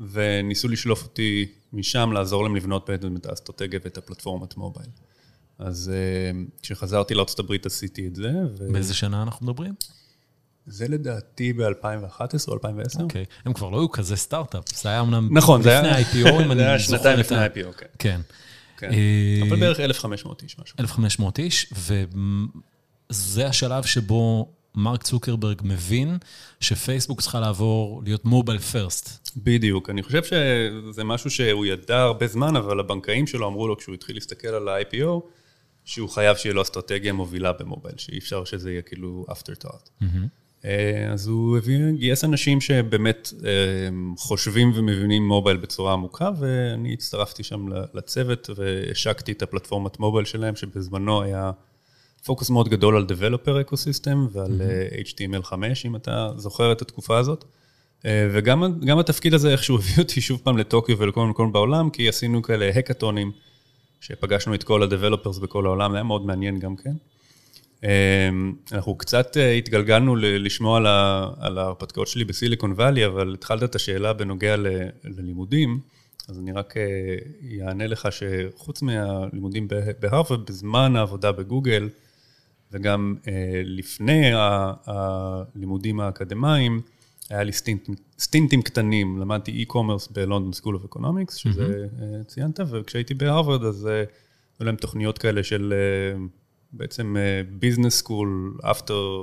וניסו 0.00 0.68
לשלוף 0.68 1.02
אותי 1.02 1.46
משם, 1.72 2.12
לעזור 2.12 2.44
להם 2.44 2.56
לבנות 2.56 2.90
בעצם 2.90 3.16
את 3.16 3.26
האסטרטגיה 3.26 3.80
ואת 3.84 3.98
הפלטפורמת 3.98 4.56
מובייל. 4.56 4.90
אז 5.58 5.92
אה, 5.94 6.40
כשחזרתי 6.62 7.14
לארה"ב 7.14 7.52
עשיתי 7.64 8.06
את 8.06 8.14
זה. 8.16 8.30
ו... 8.58 8.72
באיזה 8.72 8.94
שנה 8.94 9.22
אנחנו 9.22 9.46
מדברים? 9.46 9.74
זה 10.66 10.88
לדעתי 10.88 11.52
ב-2011 11.52 12.48
או 12.48 12.54
2010. 12.54 13.02
אוקיי, 13.02 13.24
הם 13.44 13.52
כבר 13.52 13.70
לא 13.70 13.78
היו 13.78 13.90
כזה 13.90 14.16
סטארט-אפ, 14.16 14.64
זה 14.74 14.88
היה 14.88 15.00
אמנם 15.00 15.28
נכון, 15.38 15.60
לפני 15.60 15.72
ה-IPO, 15.72 16.28
אם 16.44 16.52
אני 16.52 16.54
זוכר. 16.54 16.56
זה 16.56 16.66
היה 16.66 16.78
שנתיים 16.78 17.18
לפני 17.18 17.36
ה-IPO, 17.36 17.72
כן. 17.78 17.86
כן. 17.98 18.20
כן. 18.76 18.92
אה, 18.92 19.48
אבל 19.48 19.60
בערך 19.60 19.80
1,500 19.80 20.42
איש, 20.42 20.58
משהו. 20.58 20.76
1,500 20.80 21.38
איש, 21.38 21.72
וזה 23.10 23.46
השלב 23.46 23.84
שבו 23.84 24.52
מרק 24.74 25.02
צוקרברג 25.02 25.60
מבין 25.64 26.18
שפייסבוק 26.60 27.20
צריכה 27.20 27.40
לעבור 27.40 28.02
להיות 28.04 28.24
מובייל 28.24 28.58
פרסט. 28.58 29.28
בדיוק, 29.36 29.90
אני 29.90 30.02
חושב 30.02 30.22
שזה 30.24 31.04
משהו 31.04 31.30
שהוא 31.30 31.66
ידע 31.66 32.00
הרבה 32.00 32.26
זמן, 32.26 32.56
אבל 32.56 32.80
הבנקאים 32.80 33.26
שלו 33.26 33.48
אמרו 33.48 33.68
לו 33.68 33.76
כשהוא 33.76 33.94
התחיל 33.94 34.16
להסתכל 34.16 34.48
על 34.48 34.68
ה-IPO, 34.68 35.20
שהוא 35.84 36.08
חייב 36.08 36.36
שיהיה 36.36 36.54
לו 36.54 36.62
אסטרטגיה 36.62 37.12
מובילה 37.12 37.52
במובייל, 37.52 37.94
שאי 37.98 38.18
אפשר 38.18 38.44
שזה 38.44 38.70
יהיה 38.70 38.82
כאילו 38.82 39.26
after 39.28 39.64
thought. 39.64 39.88
Mm-hmm. 40.02 40.43
אה, 40.64 41.12
אז 41.12 41.26
הוא 41.26 41.58
הביא, 41.58 41.78
גייס 41.90 42.24
אנשים 42.24 42.60
שבאמת 42.60 43.32
אה, 43.44 43.50
חושבים 44.16 44.72
ומבינים 44.74 45.28
מובייל 45.28 45.56
בצורה 45.56 45.92
עמוקה, 45.92 46.30
ואני 46.38 46.92
הצטרפתי 46.92 47.42
שם 47.42 47.66
לצוות 47.94 48.50
והשקתי 48.56 49.32
את 49.32 49.42
הפלטפורמת 49.42 50.00
מובייל 50.00 50.24
שלהם, 50.24 50.56
שבזמנו 50.56 51.22
היה 51.22 51.50
פוקוס 52.24 52.50
מאוד 52.50 52.68
גדול 52.68 52.96
על 52.96 53.06
Developer 53.08 53.70
Ecosystem 53.70 54.16
ועל 54.32 54.60
mm-hmm. 54.60 55.08
HTML5, 55.08 55.52
אם 55.84 55.96
אתה 55.96 56.30
זוכר 56.36 56.72
את 56.72 56.82
התקופה 56.82 57.18
הזאת. 57.18 57.44
וגם 58.04 58.98
התפקיד 58.98 59.34
הזה, 59.34 59.52
איכשהו 59.52 59.76
הביא 59.78 59.98
אותי 59.98 60.20
שוב 60.20 60.40
פעם 60.44 60.58
לטוקיו 60.58 60.98
ולכל 60.98 61.26
מקום 61.26 61.52
בעולם, 61.52 61.90
כי 61.90 62.08
עשינו 62.08 62.42
כאלה 62.42 62.68
הקאטונים. 62.68 63.32
שפגשנו 64.00 64.54
את 64.54 64.64
כל 64.64 64.82
ה-Developers 64.82 65.40
בכל 65.42 65.66
העולם, 65.66 65.90
זה 65.90 65.96
היה 65.96 66.04
מאוד 66.04 66.26
מעניין 66.26 66.58
גם 66.58 66.76
כן. 66.76 66.92
אנחנו 68.72 68.94
קצת 68.94 69.36
התגלגלנו 69.58 70.16
לשמוע 70.16 70.76
על 71.38 71.58
ההרפתקאות 71.58 72.08
שלי 72.08 72.24
בסיליקון 72.24 72.72
וואלי, 72.72 73.06
אבל 73.06 73.34
התחלת 73.34 73.62
את 73.62 73.74
השאלה 73.74 74.12
בנוגע 74.12 74.56
ללימודים. 75.04 75.80
אז 76.28 76.38
אני 76.38 76.52
רק 76.52 76.74
אענה 77.60 77.86
לך 77.86 78.08
שחוץ 78.10 78.82
מהלימודים 78.82 79.68
בהרווארד, 80.00 80.46
בזמן 80.46 80.96
העבודה 80.96 81.32
בגוגל, 81.32 81.88
וגם 82.72 83.14
לפני 83.64 84.30
הלימודים 84.86 86.00
האקדמיים, 86.00 86.80
היה 87.30 87.42
לי 87.42 87.52
stint, 87.52 87.88
stintים 88.18 88.62
קטנים, 88.62 89.18
למדתי 89.20 89.64
e-commerce 89.64 90.12
ב 90.12 90.18
London 90.18 90.52
School 90.52 90.74
of 90.74 90.84
Economics, 90.84 91.34
שזה 91.34 91.86
ציינת, 92.26 92.60
וכשהייתי 92.70 93.14
בהרווארד, 93.14 93.64
אז 93.64 93.84
היו 93.84 94.66
להם 94.66 94.76
תוכניות 94.76 95.18
כאלה 95.18 95.42
של 95.42 95.74
בעצם 96.76 97.16
business 97.50 97.94
school, 97.94 98.58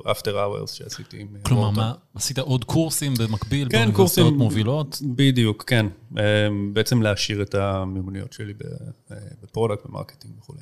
after 0.06 0.26
hours 0.26 0.68
שעשיתי. 0.74 1.20
עם 1.20 1.28
כלומר, 1.46 1.70
מה, 1.70 1.94
עשית 2.16 2.40
עוד 2.40 2.64
קורסים 2.64 3.14
במקביל, 3.14 3.70
כן, 3.70 3.78
באוניברסיטאות 3.78 4.34
מובילות? 4.34 5.02
בדיוק, 5.16 5.64
כן. 5.68 5.86
בעצם 6.74 7.02
להעשיר 7.02 7.42
את 7.42 7.56
המיומנויות 7.56 8.34
שלי 8.34 8.54
ב 9.44 9.48
product, 9.48 9.86
ב 9.86 9.90
marketing 9.90 10.34
וכולי. 10.40 10.60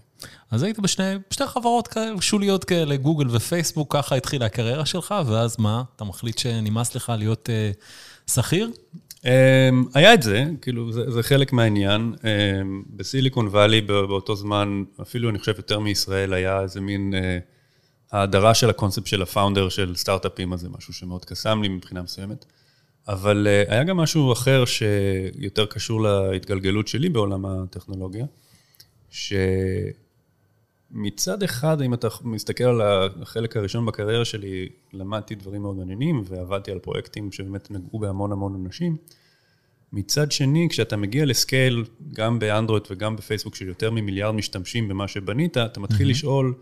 אז 0.51 0.63
היית 0.63 0.79
בשתי 0.79 1.47
חברות 1.47 1.87
כאלה, 1.87 2.21
שוות 2.21 2.63
כאלה, 2.63 2.97
גוגל 2.97 3.35
ופייסבוק, 3.35 3.95
ככה 3.95 4.15
התחילה 4.15 4.45
הקריירה 4.45 4.85
שלך, 4.85 5.15
ואז 5.25 5.55
מה, 5.59 5.83
אתה 5.95 6.03
מחליט 6.03 6.37
שנמאס 6.37 6.95
לך 6.95 7.13
להיות 7.17 7.49
שכיר? 8.27 8.71
היה 9.93 10.13
את 10.13 10.23
זה, 10.23 10.45
כאילו, 10.61 10.91
זה, 10.91 11.11
זה 11.11 11.23
חלק 11.23 11.53
מהעניין. 11.53 12.15
בסיליקון 12.95 13.47
וואלי 13.47 13.81
באותו 13.81 14.35
זמן, 14.35 14.83
אפילו 15.01 15.29
אני 15.29 15.39
חושב 15.39 15.53
יותר 15.57 15.79
מישראל, 15.79 16.33
היה 16.33 16.61
איזה 16.61 16.81
מין 16.81 17.13
האדרה 18.11 18.53
של 18.53 18.69
הקונספט 18.69 19.07
של 19.07 19.21
ה 19.21 19.27
founder 19.27 19.69
של 19.69 19.95
סטארט-אפים, 19.95 20.53
אז 20.53 20.59
זה 20.59 20.69
משהו 20.69 20.93
שמאוד 20.93 21.25
קסם 21.25 21.61
לי 21.61 21.67
מבחינה 21.69 22.01
מסוימת. 22.01 22.45
אבל 23.07 23.47
היה 23.67 23.83
גם 23.83 23.97
משהו 23.97 24.33
אחר 24.33 24.65
שיותר 24.65 25.65
קשור 25.65 26.01
להתגלגלות 26.01 26.87
שלי 26.87 27.09
בעולם 27.09 27.45
הטכנולוגיה, 27.45 28.25
שמצד 30.93 31.43
אחד, 31.43 31.81
אם 31.81 31.93
אתה 31.93 32.07
מסתכל 32.23 32.63
על 32.63 32.81
החלק 33.21 33.57
הראשון 33.57 33.85
בקריירה 33.85 34.25
שלי, 34.25 34.69
למדתי 34.93 35.35
דברים 35.35 35.61
מאוד 35.61 35.75
מעניינים 35.75 36.23
ועבדתי 36.25 36.71
על 36.71 36.79
פרויקטים 36.79 37.31
שבאמת 37.31 37.71
נגעו 37.71 37.99
בהמון 37.99 38.31
המון 38.31 38.65
אנשים. 38.65 38.97
מצד 39.93 40.31
שני, 40.31 40.67
כשאתה 40.69 40.97
מגיע 40.97 41.25
לסקייל, 41.25 41.85
גם 42.13 42.39
באנדרואיד 42.39 42.83
וגם 42.89 43.15
בפייסבוק, 43.15 43.55
של 43.55 43.67
יותר 43.67 43.91
ממיליארד 43.91 44.35
משתמשים 44.35 44.87
במה 44.87 45.07
שבנית, 45.07 45.57
אתה 45.57 45.79
מתחיל 45.79 46.07
mm-hmm. 46.07 46.11
לשאול, 46.11 46.53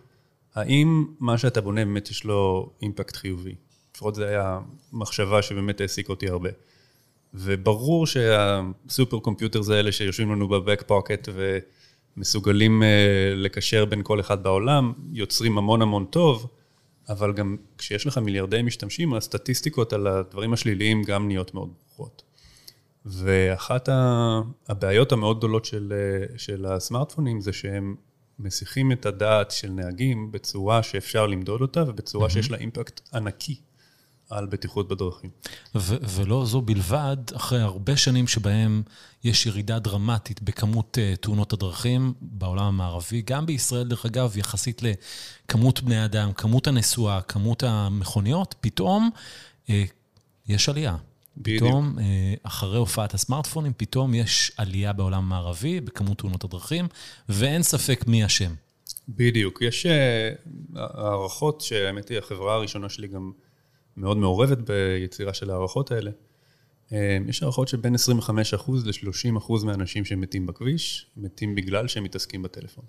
האם 0.56 1.06
מה 1.20 1.38
שאתה 1.38 1.62
בונה 1.62 1.86
באמת 1.86 2.10
יש 2.10 2.24
לו 2.24 2.70
אימפקט 2.82 3.16
חיובי? 3.16 3.56
לפחות 3.96 4.16
זו 4.16 4.24
הייתה 4.24 4.60
מחשבה 4.94 5.42
שבאמת 5.42 5.82
העסיק 5.82 6.10
אותי 6.10 6.30
הרבה. 6.30 6.50
וברור 7.34 8.08
שהסופר 8.08 9.20
קומפיוטרס 9.20 9.70
האלה 9.70 9.92
שיושבים 9.92 10.32
לנו 10.32 10.48
בבק 10.48 10.84
פוקט 10.88 11.30
ומסוגלים 12.18 12.84
לקשר 13.36 13.86
בין 13.86 14.02
כל 14.04 14.20
אחד 14.20 14.44
בעולם, 14.44 14.94
יוצרים 15.12 15.58
המון 15.58 15.82
המון 15.82 16.06
טוב, 16.06 16.48
אבל 17.10 17.34
גם 17.34 17.58
כשיש 17.78 18.08
לך 18.08 18.18
מיליארדי 18.18 18.62
משתמשים, 18.62 19.14
הסטטיסטיקות 19.14 19.94
על 19.94 20.08
הדברים 20.08 20.54
השליליים 20.54 21.04
גם 21.04 21.28
נהיות 21.28 21.54
מאוד 21.54 21.70
ברורות. 21.96 22.24
ואחת 23.06 23.90
הבעיות 24.68 25.12
המאוד 25.12 25.38
גדולות 25.38 25.66
של, 25.66 25.94
של 26.38 26.66
הסמארטפונים 26.66 27.42
זה 27.42 27.54
שהם 27.54 27.96
מסיחים 28.40 28.92
את 28.92 29.06
הדעת 29.06 29.52
של 29.52 29.70
נהגים 29.70 30.32
בצורה 30.32 30.84
שאפשר 30.84 31.28
למדוד 31.28 31.62
אותה 31.62 31.84
ובצורה 31.88 32.28
mm-hmm. 32.28 32.32
שיש 32.32 32.52
לה 32.52 32.58
אימפקט 32.58 33.02
ענקי 33.14 33.56
על 34.30 34.46
בטיחות 34.46 34.88
בדרכים. 34.88 35.30
ו- 35.82 35.96
ולא 36.10 36.46
זו 36.46 36.62
בלבד, 36.62 37.18
אחרי 37.36 37.62
הרבה 37.62 37.98
שנים 37.98 38.28
שבהם 38.28 38.84
יש 39.24 39.46
ירידה 39.46 39.80
דרמטית 39.80 40.42
בכמות 40.42 40.98
uh, 40.98 41.18
תאונות 41.18 41.54
הדרכים 41.54 42.14
בעולם 42.22 42.66
המערבי, 42.66 43.22
גם 43.22 43.46
בישראל, 43.46 43.88
דרך 43.88 44.06
אגב, 44.06 44.38
יחסית 44.38 44.82
לכמות 44.84 45.82
בני 45.82 46.06
אדם, 46.06 46.34
כמות 46.34 46.68
הנסועה, 46.68 47.22
כמות 47.22 47.64
המכוניות, 47.64 48.56
פתאום 48.62 49.10
uh, 49.66 49.70
יש 50.48 50.70
עלייה. 50.70 50.96
בדיוק. 51.38 51.64
פתאום, 51.64 51.98
אחרי 52.44 52.78
הופעת 52.78 53.14
הסמארטפונים, 53.14 53.74
פתאום 53.78 54.14
יש 54.14 54.52
עלייה 54.58 54.94
בעולם 54.94 55.24
המערבי 55.24 55.82
בכמות 55.82 56.18
תאונות 56.18 56.44
הדרכים, 56.44 56.88
ואין 57.30 57.64
ספק 57.64 58.04
מי 58.08 58.26
אשם. 58.26 58.54
בדיוק. 59.10 59.62
יש 59.62 59.86
הערכות, 60.76 61.62
שהאמת 61.62 62.10
היא, 62.10 62.18
החברה 62.18 62.56
הראשונה 62.56 62.90
שלי 62.90 63.08
גם 63.08 63.32
מאוד 63.98 64.18
מעורבת 64.18 64.58
ביצירה 64.58 65.34
של 65.34 65.50
ההערכות 65.50 65.92
האלה. 65.92 66.12
יש 67.28 67.44
הערכות 67.44 67.68
שבין 67.68 67.96
25% 67.96 67.98
ל-30% 68.86 69.66
מהאנשים 69.66 70.06
שמתים 70.06 70.46
בכביש, 70.46 71.06
מתים 71.18 71.56
בגלל 71.56 71.88
שהם 71.88 72.04
מתעסקים 72.04 72.44
בטלפון. 72.44 72.84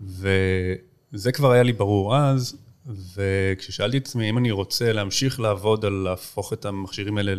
וזה 0.00 1.32
כבר 1.32 1.50
היה 1.50 1.62
לי 1.62 1.72
ברור 1.72 2.16
אז, 2.16 2.56
וכששאלתי 2.86 3.96
את 3.96 4.06
עצמי 4.06 4.30
אם 4.30 4.38
אני 4.38 4.50
רוצה 4.50 4.92
להמשיך 4.92 5.40
לעבוד 5.40 5.84
על 5.84 5.92
להפוך 5.92 6.52
את 6.52 6.64
המכשירים 6.64 7.18
האלה 7.18 7.32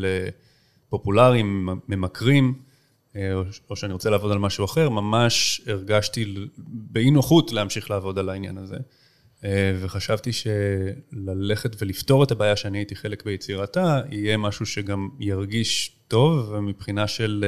לפופולריים, 0.87 1.69
ממכרים, 1.87 2.53
או 3.69 3.75
שאני 3.75 3.93
רוצה 3.93 4.09
לעבוד 4.09 4.31
על 4.31 4.37
משהו 4.37 4.65
אחר, 4.65 4.89
ממש 4.89 5.61
הרגשתי 5.67 6.35
באי 6.57 7.11
נוחות 7.11 7.51
להמשיך 7.51 7.91
לעבוד 7.91 8.19
על 8.19 8.29
העניין 8.29 8.57
הזה. 8.57 8.77
וחשבתי 9.79 10.31
שללכת 10.33 11.81
ולפתור 11.81 12.23
את 12.23 12.31
הבעיה 12.31 12.55
שאני 12.55 12.77
הייתי 12.77 12.95
חלק 12.95 13.25
ביצירתה, 13.25 14.01
יהיה 14.11 14.37
משהו 14.37 14.65
שגם 14.65 15.09
ירגיש 15.19 15.95
טוב, 16.07 16.49
ומבחינה 16.51 17.07
של 17.07 17.45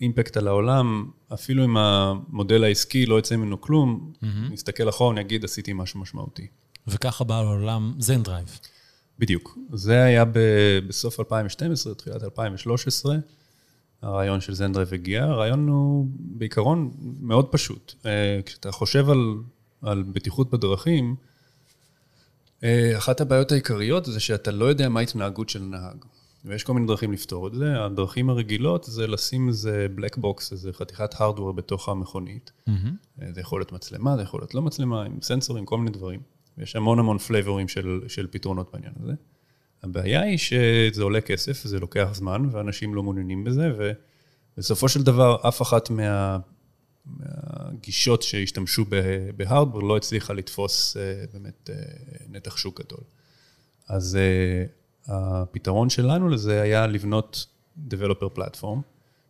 impact 0.00 0.36
על 0.36 0.48
העולם, 0.48 1.10
אפילו 1.34 1.64
אם 1.64 1.76
המודל 1.76 2.64
העסקי 2.64 3.06
לא 3.06 3.18
יצא 3.18 3.36
ממנו 3.36 3.60
כלום, 3.60 4.12
mm-hmm. 4.14 4.26
נסתכל 4.52 4.88
אחורה, 4.88 5.12
אני 5.12 5.20
אגיד, 5.20 5.44
עשיתי 5.44 5.72
משהו 5.72 6.00
משמעותי. 6.00 6.46
וככה 6.86 7.24
בא 7.24 7.42
לעולם 7.42 7.94
זנדרייב. 7.98 8.58
בדיוק. 9.18 9.58
זה 9.72 10.02
היה 10.02 10.24
בסוף 10.86 11.20
2012, 11.20 11.94
תחילת 11.94 12.24
2013, 12.24 13.16
הרעיון 14.02 14.40
של 14.40 14.54
Zendrive 14.54 14.94
הגיע. 14.94 15.24
הרעיון 15.24 15.68
הוא 15.68 16.06
בעיקרון 16.10 16.90
מאוד 17.20 17.46
פשוט. 17.46 17.94
אה, 18.06 18.40
כשאתה 18.46 18.72
חושב 18.72 19.10
על, 19.10 19.34
על 19.82 20.02
בטיחות 20.02 20.50
בדרכים, 20.50 21.16
אה, 22.64 22.98
אחת 22.98 23.20
הבעיות 23.20 23.52
העיקריות 23.52 24.04
זה 24.04 24.20
שאתה 24.20 24.50
לא 24.50 24.64
יודע 24.64 24.88
מה 24.88 25.00
ההתנהגות 25.00 25.48
של 25.48 25.62
נהג. 25.62 26.04
ויש 26.44 26.64
כל 26.64 26.74
מיני 26.74 26.86
דרכים 26.86 27.12
לפתור 27.12 27.46
את 27.48 27.54
זה. 27.54 27.84
הדרכים 27.84 28.30
הרגילות 28.30 28.84
זה 28.84 29.06
לשים 29.06 29.48
איזה 29.48 29.86
black 29.94 30.16
box, 30.16 30.52
איזה 30.52 30.72
חתיכת 30.72 31.20
hardware 31.20 31.52
בתוך 31.52 31.88
המכונית. 31.88 32.52
Mm-hmm. 32.68 33.22
זה 33.34 33.40
יכול 33.40 33.60
להיות 33.60 33.72
מצלמה, 33.72 34.16
זה 34.16 34.22
יכול 34.22 34.40
להיות 34.40 34.54
לא 34.54 34.62
מצלמה, 34.62 35.02
עם 35.04 35.18
סנסורים, 35.22 35.64
כל 35.64 35.78
מיני 35.78 35.90
דברים. 35.90 36.20
ויש 36.58 36.76
המון 36.76 36.98
המון 36.98 37.18
flavorים 37.18 37.68
של, 37.68 38.00
של 38.08 38.26
פתרונות 38.30 38.70
בעניין 38.72 38.92
הזה. 39.02 39.12
הבעיה 39.82 40.20
היא 40.20 40.38
שזה 40.38 41.02
עולה 41.02 41.20
כסף, 41.20 41.64
זה 41.64 41.80
לוקח 41.80 42.08
זמן, 42.12 42.48
ואנשים 42.52 42.94
לא 42.94 43.02
מעוניינים 43.02 43.44
בזה, 43.44 43.72
ובסופו 44.56 44.88
של 44.88 45.02
דבר, 45.02 45.48
אף 45.48 45.62
אחת 45.62 45.90
מה, 45.90 46.38
מהגישות 47.16 48.22
שהשתמשו 48.22 48.84
בהארדבר 49.36 49.78
לא 49.78 49.96
הצליחה 49.96 50.32
לתפוס 50.32 50.96
אה, 50.96 51.24
באמת 51.32 51.70
אה, 51.72 51.76
נתח 52.28 52.56
שוק 52.56 52.80
גדול. 52.80 53.00
אז 53.88 54.16
אה, 54.16 54.64
הפתרון 55.06 55.90
שלנו 55.90 56.28
לזה 56.28 56.62
היה 56.62 56.86
לבנות 56.86 57.46
Developer 57.90 58.38
Platform, 58.38 58.78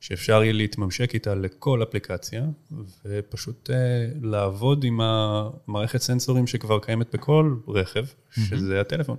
שאפשר 0.00 0.42
יהיה 0.42 0.52
להתממשק 0.52 1.14
איתה 1.14 1.35
לכל 1.35 1.82
אפליקציה, 1.82 2.47
ופשוט 3.04 3.70
לעבוד 4.23 4.85
עם 4.85 5.00
המערכת 5.00 6.00
סנסורים 6.00 6.47
שכבר 6.47 6.78
קיימת 6.78 7.14
בכל 7.14 7.56
רכב. 7.68 8.04
שזה 8.30 8.80
הטלפון. 8.80 9.16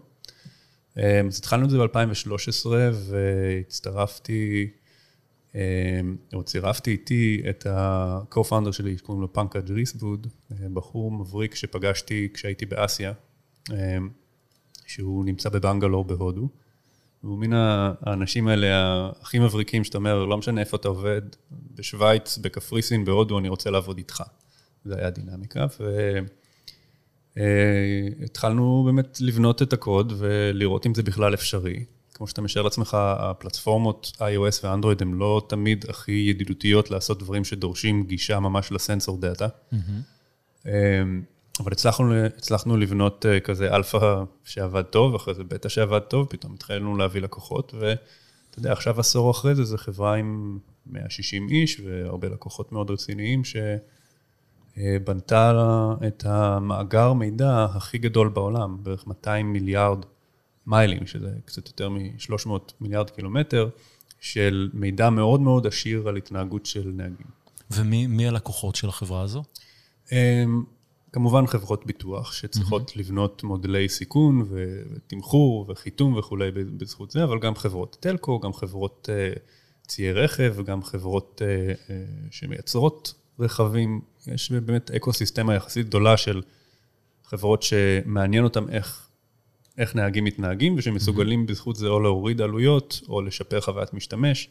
אז 0.96 1.40
התחלנו 1.40 1.66
את 1.66 1.70
זה 1.70 1.78
ב-2013, 1.78 2.66
והצטרפתי, 2.94 4.70
או 6.34 6.44
צירפתי 6.44 6.92
איתי 6.92 7.42
את 7.50 7.66
ה-co-founder 7.66 8.72
שלי, 8.72 8.98
שקוראים 8.98 9.22
לו 9.22 9.34
פנקה 9.34 9.60
ג'ריסבוד, 9.60 10.28
בחור 10.74 11.12
מבריק 11.12 11.56
שפגשתי 11.56 12.30
כשהייתי 12.34 12.66
באסיה, 12.66 13.14
um, 13.70 13.74
שהוא 14.86 15.26
נמצא 15.26 15.50
בבנגלור 15.50 16.06
בהודו. 16.06 16.50
הוא 17.22 17.40
מן 17.40 17.54
האנשים 17.54 18.48
האלה 18.48 18.68
הכי 19.22 19.40
מבריקים, 19.40 19.84
שאתה 19.84 19.98
אומר, 19.98 20.26
לא 20.26 20.38
משנה 20.38 20.62
איפה 20.62 20.78
אתה 20.78 20.88
עובד, 20.88 21.22
בשוויץ, 21.52 22.38
בקפריסין, 22.38 23.06
בהודו, 23.06 23.40
אני 23.40 23.50
רוצה 23.50 23.70
לעבוד 23.70 23.98
איתך. 23.98 24.24
זה 24.86 24.96
היה 24.98 25.08
הדינמיקה, 25.08 25.66
והתחלנו 27.36 28.84
באמת 28.86 29.18
לבנות 29.22 29.62
את 29.62 29.74
הקוד 29.74 30.14
ולראות 30.18 30.86
אם 30.86 30.94
זה 30.96 31.04
בכלל 31.04 31.34
אפשרי. 31.34 31.86
כמו 32.20 32.28
שאתה 32.28 32.42
משער 32.42 32.64
לעצמך, 32.64 32.98
הפלטפורמות 33.00 34.12
iOS 34.18 34.60
ואנדרואיד 34.64 35.02
הן 35.02 35.14
לא 35.14 35.42
תמיד 35.50 35.86
הכי 35.90 36.12
ידידותיות 36.12 36.92
לעשות 36.92 37.20
דברים 37.20 37.44
שדורשים 37.44 38.04
גישה 38.04 38.40
ממש 38.40 38.72
ל 38.72 38.78
sensor 38.78 39.18
data. 39.18 39.48
Mm-hmm. 39.74 40.68
אבל 41.60 41.72
הצלחנו, 41.72 42.14
הצלחנו 42.26 42.78
לבנות 42.78 43.26
אה, 43.26 43.40
כזה 43.40 43.76
אלפא 43.76 44.24
שעבד 44.44 44.82
טוב, 44.82 45.16
אחרי 45.16 45.34
זה 45.34 45.44
בטא 45.44 45.70
שעבד 45.70 46.00
טוב, 46.00 46.28
פתאום 46.30 46.54
התחלנו 46.54 46.98
להביא 46.98 47.22
לקוחות, 47.22 47.74
ואתה 47.74 48.60
יודע, 48.60 48.72
עכשיו 48.72 49.00
עשור 49.00 49.32
אחרי 49.32 49.56
זה, 49.56 49.64
זו 49.64 49.78
חברה 49.78 50.16
עם 50.16 50.60
160 50.86 51.50
איש 51.50 51.80
והרבה 51.80 52.30
לקוחות 52.30 52.72
מאוד 52.72 52.92
רציניים, 52.92 53.42
שבנתה 54.78 55.54
את 56.08 56.26
המאגר 56.26 57.14
מידע 57.14 57.66
הכי 57.76 57.98
גדול 57.98 58.30
בעולם, 58.30 58.78
בערך 58.84 59.08
200 59.08 59.54
מיליארד 59.54 60.06
מיילים, 60.68 61.08
שזה 61.08 61.30
קצת 61.46 61.68
יותר 61.68 61.90
מ-300 61.90 62.50
מיליארד 62.82 63.10
קילומטר, 63.10 63.70
של 64.20 64.70
מידע 64.74 65.10
מאוד 65.10 65.42
מאוד 65.42 65.68
עשיר 65.68 66.08
על 66.08 66.16
התנהגות 66.16 66.66
של 66.66 66.92
נהגים. 66.96 67.28
ומי 67.72 68.28
הלקוחות 68.28 68.76
של 68.76 68.90
החברה 68.90 69.22
הזו? 69.22 69.44
אמ, 70.12 70.64
כמובן 71.12 71.48
חברות 71.48 71.86
ביטוח 71.86 72.34
שצריכות 72.34 72.90
mm-hmm. 72.90 73.00
לבנות 73.00 73.44
מודלי 73.44 73.90
סיכון 73.90 74.48
ותמחור 74.50 75.66
וחיתום 75.70 76.14
וכולי 76.18 76.52
בזכות 76.52 77.12
זה, 77.12 77.24
אבל 77.24 77.40
גם 77.40 77.56
חברות 77.56 77.98
טלקו, 78.00 78.40
גם 78.40 78.54
חברות 78.54 79.10
uh, 79.10 79.40
ציי 79.88 80.14
רכב, 80.14 80.54
וגם 80.56 80.84
חברות 80.84 81.42
uh, 81.42 81.78
uh, 81.88 81.92
שמייצרות 82.32 83.14
רכבים. 83.40 84.02
יש 84.28 84.52
באמת 84.52 84.92
אקו-סיסטמה 84.92 85.56
יחסית 85.56 85.88
גדולה 85.88 86.18
של 86.18 86.42
חברות 87.26 87.64
שמעניין 87.64 88.44
אותן 88.44 88.70
איך, 88.70 89.09
איך 89.80 89.96
נהגים 89.96 90.24
מתנהגים, 90.24 90.76
ושמסוגלים. 90.78 91.46
בזכות 91.46 91.76
זה 91.76 91.88
או 91.88 92.00
להוריד 92.00 92.42
עלויות, 92.42 93.02
או 93.10 93.22
לשפר 93.22 93.62
חוויית 93.62 93.94
משתמש. 93.94 94.50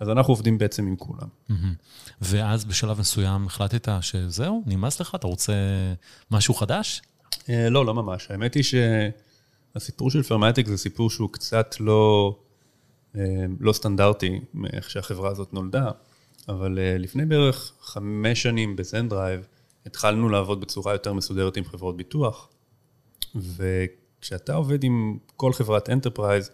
אז 0.00 0.08
אנחנו 0.08 0.32
עובדים 0.32 0.58
בעצם 0.58 0.86
עם 0.86 0.96
כולם. 0.96 1.28
ואז 2.20 2.64
בשלב 2.64 3.00
מסוים 3.00 3.46
החלטת 3.46 3.88
שזהו, 4.00 4.62
נמאס 4.66 5.00
לך, 5.00 5.14
אתה 5.14 5.26
רוצה 5.26 5.52
משהו 6.30 6.54
חדש? 6.54 7.02
אה, 7.48 7.70
לא, 7.70 7.86
לא 7.86 7.94
ממש. 7.94 8.30
האמת 8.30 8.54
היא 8.54 8.64
שהסיפור 9.74 10.10
של 10.10 10.22
פרמטיק 10.22 10.66
זה 10.66 10.76
סיפור 10.76 11.10
שהוא 11.10 11.30
קצת 11.32 11.74
לא, 11.80 12.36
אה, 13.16 13.44
לא 13.60 13.72
סטנדרטי 13.72 14.40
מאיך 14.54 14.90
שהחברה 14.90 15.30
הזאת 15.30 15.54
נולדה, 15.54 15.90
אבל 16.48 16.78
אה, 16.78 16.98
לפני 16.98 17.26
בערך 17.26 17.72
חמש 17.80 18.42
שנים 18.42 18.76
ב 18.76 19.08
Zendrive, 19.08 19.46
התחלנו 19.86 20.28
לעבוד 20.28 20.60
בצורה 20.60 20.92
יותר 20.92 21.12
מסודרת 21.12 21.56
עם 21.56 21.64
חברות 21.64 21.96
ביטוח, 21.96 22.48
וכשאתה 24.24 24.54
עובד 24.54 24.84
עם 24.84 25.18
כל 25.36 25.52
חברת 25.52 25.90
enterprise, 25.90 26.50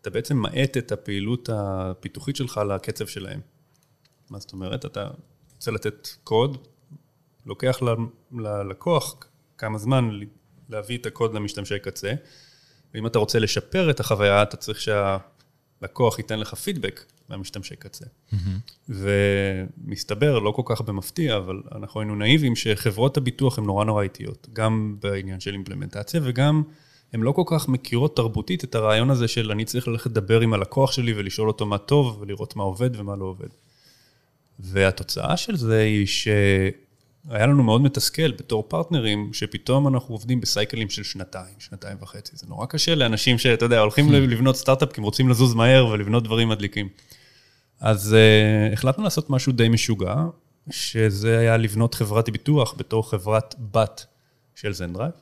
אתה 0.00 0.10
בעצם 0.10 0.36
מאט 0.36 0.76
את 0.76 0.92
הפעילות 0.92 1.48
הפיתוחית 1.52 2.36
שלך 2.36 2.60
לקצב 2.68 3.06
שלהם. 3.06 3.40
מה 4.30 4.38
זאת 4.38 4.52
אומרת? 4.52 4.84
אתה 4.84 5.10
רוצה 5.54 5.70
לתת 5.70 6.08
קוד, 6.24 6.66
לוקח 7.46 7.78
ללקוח 8.32 9.16
כמה 9.58 9.78
זמן 9.78 10.10
להביא 10.68 10.98
את 10.98 11.06
הקוד 11.06 11.34
למשתמשי 11.34 11.78
קצה, 11.78 12.12
ואם 12.94 13.06
אתה 13.06 13.18
רוצה 13.18 13.38
לשפר 13.38 13.90
את 13.90 14.00
החוויה, 14.00 14.42
אתה 14.42 14.56
צריך 14.56 14.80
שהלקוח 14.80 16.18
ייתן 16.18 16.40
לך 16.40 16.54
פידבק 16.54 17.04
מהמשתמשי 17.28 17.76
קצה. 17.76 18.04
Mm-hmm. 18.04 18.88
ומסתבר, 18.88 20.38
לא 20.38 20.50
כל 20.50 20.62
כך 20.64 20.80
במפתיע, 20.80 21.36
אבל 21.36 21.62
אנחנו 21.72 22.00
היינו 22.00 22.14
נאיבים 22.14 22.56
שחברות 22.56 23.16
הביטוח 23.16 23.58
הן 23.58 23.64
נורא 23.64 23.84
נורא 23.84 24.02
איטיות, 24.02 24.48
גם 24.52 24.96
בעניין 25.00 25.40
של 25.40 25.52
implementציה 25.52 26.20
וגם... 26.24 26.62
הן 27.12 27.20
לא 27.20 27.32
כל 27.32 27.42
כך 27.46 27.68
מכירות 27.68 28.16
תרבותית 28.16 28.64
את 28.64 28.74
הרעיון 28.74 29.10
הזה 29.10 29.28
של 29.28 29.50
אני 29.50 29.64
צריך 29.64 29.88
ללכת 29.88 30.10
לדבר 30.10 30.40
עם 30.40 30.54
הלקוח 30.54 30.92
שלי 30.92 31.12
ולשאול 31.16 31.48
אותו 31.48 31.66
מה 31.66 31.78
טוב 31.78 32.18
ולראות 32.20 32.56
מה 32.56 32.62
עובד 32.62 32.90
ומה 32.96 33.16
לא 33.16 33.24
עובד. 33.24 33.48
והתוצאה 34.60 35.36
של 35.36 35.56
זה 35.56 35.80
היא 35.80 36.06
שהיה 36.06 37.46
לנו 37.46 37.62
מאוד 37.62 37.80
מתסכל 37.80 38.30
בתור 38.30 38.64
פרטנרים, 38.68 39.30
שפתאום 39.32 39.88
אנחנו 39.88 40.14
עובדים 40.14 40.40
בסייקלים 40.40 40.90
של 40.90 41.02
שנתיים, 41.02 41.54
שנתיים 41.58 41.96
וחצי. 42.00 42.32
זה 42.36 42.46
נורא 42.48 42.66
קשה 42.66 42.94
לאנשים 42.94 43.38
שאתה 43.38 43.64
יודע, 43.64 43.80
הולכים 43.80 44.12
לבנות 44.12 44.56
סטארט-אפ 44.56 44.92
כי 44.92 45.00
הם 45.00 45.04
רוצים 45.04 45.28
לזוז 45.28 45.54
מהר 45.54 45.86
ולבנות 45.86 46.24
דברים 46.24 46.48
מדליקים. 46.48 46.88
אז 47.80 48.16
uh, 48.16 48.72
החלטנו 48.72 49.04
לעשות 49.04 49.30
משהו 49.30 49.52
די 49.52 49.68
משוגע, 49.68 50.14
שזה 50.70 51.38
היה 51.38 51.56
לבנות 51.56 51.94
חברת 51.94 52.30
ביטוח 52.30 52.74
בתור 52.76 53.10
חברת 53.10 53.54
בת 53.58 54.06
של 54.54 54.72
Zendrive. 54.72 55.12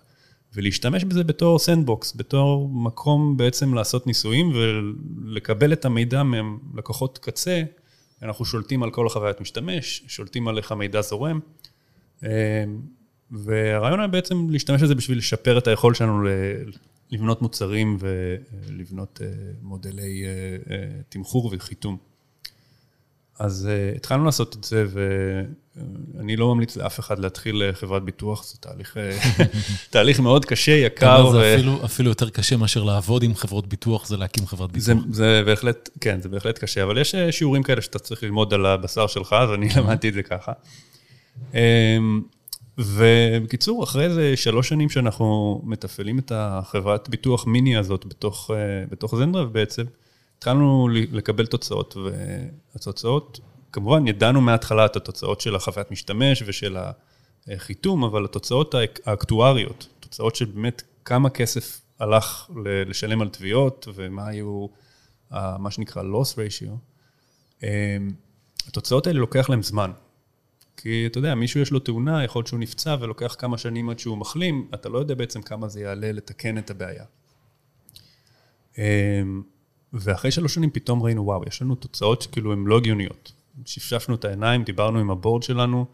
ולהשתמש 0.57 1.05
בזה 1.05 1.25
בתור 1.25 1.59
sandbox, 1.59 2.17
בתור 2.17 2.69
מקום 2.69 3.37
בעצם 3.37 3.75
לעשות 3.75 4.07
ניסויים 4.07 4.53
ולקבל 4.55 5.73
את 5.73 5.85
המידע 5.85 6.23
מלקוחות 6.23 7.19
קצה. 7.19 7.63
אנחנו 8.23 8.45
שולטים 8.45 8.83
על 8.83 8.91
כל 8.91 9.07
החוויית 9.07 9.41
משתמש, 9.41 10.03
שולטים 10.07 10.49
על 10.49 10.59
איך 10.59 10.73
המידע 10.73 11.01
זורם. 11.01 11.41
אה, 12.25 12.65
והרעיון 13.31 14.01
היה 14.01 14.09
בעצם 14.09 14.47
להשתמש 14.51 14.83
בזה 14.83 14.95
בשביל 14.95 15.19
לשפר 15.19 15.59
את 15.59 15.67
היכולת 15.67 15.97
שלנו 15.97 16.29
לבנות 17.11 17.43
מוצרים 17.43 17.97
ולבנות 18.01 19.21
אה, 19.23 19.29
מודלי 19.63 20.25
אה, 20.71 20.87
תמחור 21.09 21.51
וחיתום. 21.53 21.97
אז 23.39 23.69
uh, 23.69 23.97
התחלנו 23.97 24.25
לעשות 24.25 24.57
את 24.57 24.65
זה, 24.65 24.87
ואני 26.15 26.37
לא 26.37 26.55
ממליץ 26.55 26.77
לאף 26.77 27.01
אחד 27.01 27.19
להתחיל 27.19 27.63
אה, 27.63 27.73
חברת 27.73 28.03
ביטוח, 28.03 28.45
זה 28.45 28.59
תהליך, 28.61 28.97
אה, 28.97 29.19
תהליך 29.91 30.21
מאוד 30.21 30.45
קשה, 30.45 30.73
יקר. 30.73 31.31
זה 31.31 31.37
ו... 31.37 31.55
אפילו, 31.55 31.85
אפילו 31.85 32.09
יותר 32.09 32.31
קשה 32.31 32.57
מאשר 32.57 32.83
לעבוד 32.83 33.23
עם 33.23 33.35
חברות 33.35 33.67
ביטוח, 33.67 34.07
זה 34.07 34.17
להקים 34.17 34.47
חברת 34.47 34.73
ביטוח. 34.73 34.87
זה, 34.87 34.95
זה 35.11 35.43
בהחלט, 35.47 35.89
כן, 36.01 36.21
זה 36.23 36.29
בהחלט 36.29 36.59
קשה, 36.59 36.83
אבל 36.83 36.99
יש 36.99 37.15
שיעורים 37.31 37.63
כאלה 37.63 37.83
שאתה 37.83 37.99
צריך 37.99 38.23
ללמוד 38.23 38.55
על 38.55 38.67
הבשר 38.67 39.07
שלך, 39.07 39.33
אז 39.33 39.51
אני 39.55 39.69
למדתי 39.77 40.09
את 40.09 40.15
זה 40.15 40.23
ככה. 40.23 40.53
אמ, 41.55 42.23
ובקיצור, 42.79 43.85
אחרי 43.85 44.05
איזה 44.05 44.37
שלוש 44.37 44.69
שנים 44.69 44.89
שאנחנו 44.89 45.61
מתפעלים 45.65 46.19
את 46.19 46.33
החברת 46.35 47.09
ביטוח 47.09 47.47
מיני 47.47 47.77
הזאת 47.77 48.07
בתוך, 48.07 48.51
בתוך 48.91 49.17
זנדרב 49.17 49.53
בעצם, 49.53 49.85
התחלנו 50.47 50.89
לקבל 50.91 51.47
תוצאות, 51.47 51.97
והתוצאות, 52.75 53.41
כמובן 53.73 54.09
ידענו 54.09 54.41
מההתחלה 54.41 54.87
את 54.87 54.97
התוצאות 54.97 55.41
של 55.41 55.57
החוויית 55.57 55.91
משתמש 55.91 56.43
ושל 56.47 56.77
החיתום, 57.49 58.05
אבל 58.05 58.25
התוצאות 58.25 58.75
האקטואריות, 59.05 59.89
תוצאות 60.01 60.37
של 60.37 60.45
באמת 60.45 60.83
כמה 61.05 61.31
כסף 61.31 61.81
הלך 61.99 62.51
לשלם 62.65 63.23
על 63.23 63.29
תביעות 63.29 63.89
ומה 63.95 64.27
היו, 64.27 64.67
מה 65.31 65.71
שנקרא 65.71 66.03
loss 66.03 66.35
ratio, 66.35 66.71
אמ, 67.63 67.69
התוצאות 68.69 69.07
האלה 69.07 69.19
לוקח 69.19 69.51
להם 69.51 69.63
זמן. 69.63 69.91
כי 70.77 71.07
אתה 71.07 71.19
יודע, 71.19 71.35
מישהו 71.35 71.61
יש 71.61 71.71
לו 71.71 71.79
תאונה, 71.79 72.25
יכול 72.25 72.41
להיות 72.41 72.47
שהוא 72.47 72.61
נפצע 72.61 72.97
ולוקח 73.01 73.37
כמה 73.39 73.59
שנים 73.59 73.91
עד 73.91 73.99
שהוא 73.99 74.19
מחלים, 74.19 74.69
אתה 74.75 74.89
לא 74.89 74.99
יודע 74.99 75.15
בעצם 75.15 75.43
כמה 75.43 75.69
זה 75.69 75.81
יעלה 75.81 76.13
לתקן 76.13 76.59
את 76.59 76.71
הבעיה. 76.71 77.05
ואחרי 80.01 80.31
שלוש 80.31 80.55
שנים 80.55 80.71
פתאום 80.71 81.03
ראינו, 81.03 81.25
וואו, 81.25 81.43
יש 81.47 81.63
לנו 81.63 81.75
תוצאות 81.75 82.23
שכאילו 82.23 82.53
הן 82.53 82.65
לא 82.67 82.77
הגיוניות. 82.77 83.33
שפשפנו 83.65 84.15
את 84.15 84.25
העיניים, 84.25 84.65
דיברנו 84.65 84.99
עם 84.99 85.11
הבורד 85.11 85.43
שלנו, 85.43 85.87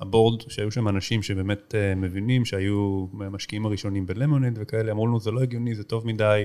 הבורד, 0.00 0.40
שהיו 0.48 0.70
שם 0.70 0.88
אנשים 0.88 1.22
שבאמת 1.22 1.74
uh, 1.74 1.98
מבינים, 1.98 2.44
שהיו 2.44 3.06
המשקיעים 3.20 3.66
הראשונים 3.66 4.06
בלמונד 4.06 4.58
וכאלה, 4.60 4.92
אמרו 4.92 5.06
לנו, 5.06 5.20
זה 5.20 5.30
לא 5.30 5.40
הגיוני, 5.40 5.74
זה 5.74 5.84
טוב 5.84 6.06
מדי, 6.06 6.44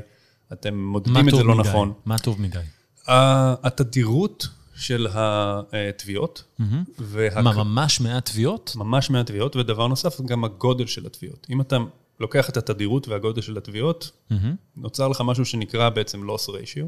אתם 0.54 0.78
מודדים 0.78 1.30
את 1.30 1.36
זה 1.36 1.43
לא 1.43 1.56
מדי? 1.56 1.70
נכון. 1.70 1.93
מה 2.06 2.17
טוב 2.17 2.41
מדי? 2.41 2.60
התדירות 3.08 4.48
של 4.76 5.08
התביעות. 5.12 6.43
Mm-hmm. 6.62 6.63
והק... 7.00 7.38
מה, 7.38 7.63
ממש 7.63 8.02
מעט 8.02 8.26
תביעות? 8.26 8.74
ממש 8.76 9.10
מעט 9.10 9.26
תביעות, 9.26 9.56
ודבר 9.56 9.88
נוסף, 9.88 10.22
גם 10.22 10.43
הגודל 10.43 10.86
של 10.86 11.06
התביעות. 11.06 11.48
אם 11.50 11.62
אתה 11.62 11.78
לוקח 12.20 12.50
את 12.50 12.58
התדירות 12.58 13.08
והגודל 13.08 13.42
של 13.42 13.58
התביעות, 13.58 14.12
mm-hmm. 14.32 14.36
נוצר 14.76 15.08
לך 15.08 15.22
משהו 15.26 15.46
שנקרא 15.46 15.90
בעצם 15.90 16.30
loss 16.30 16.50
ratio, 16.50 16.86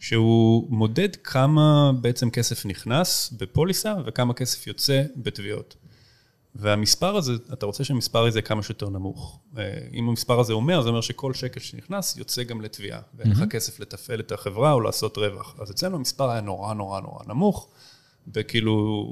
שהוא 0.00 0.66
מודד 0.70 1.16
כמה 1.16 1.92
בעצם 2.00 2.30
כסף 2.30 2.66
נכנס 2.66 3.32
בפוליסה 3.38 3.94
וכמה 4.06 4.34
כסף 4.34 4.66
יוצא 4.66 5.02
בתביעות. 5.16 5.76
והמספר 6.58 7.16
הזה, 7.16 7.32
אתה 7.52 7.66
רוצה 7.66 7.84
שהמספר 7.84 8.26
הזה 8.26 8.42
כמה 8.42 8.62
שיותר 8.62 8.88
נמוך. 8.88 9.40
אה, 9.58 9.78
אם 9.92 10.08
המספר 10.08 10.40
הזה 10.40 10.54
100, 10.54 10.82
זה 10.82 10.88
אומר 10.88 11.00
שכל 11.00 11.34
שקל 11.34 11.60
שנכנס 11.60 12.16
יוצא 12.16 12.42
גם 12.42 12.60
לתביעה, 12.60 13.00
ואין 13.14 13.30
לך 13.30 13.40
mm-hmm. 13.40 13.46
כסף 13.46 13.80
לתפעל 13.80 14.20
את 14.20 14.32
החברה 14.32 14.72
או 14.72 14.80
לעשות 14.80 15.18
רווח. 15.18 15.54
אז 15.58 15.70
אצלנו 15.70 15.96
המספר 15.96 16.30
היה 16.30 16.40
נורא 16.40 16.74
נורא 16.74 17.00
נורא 17.00 17.24
נמוך, 17.26 17.68
וכאילו, 18.34 19.06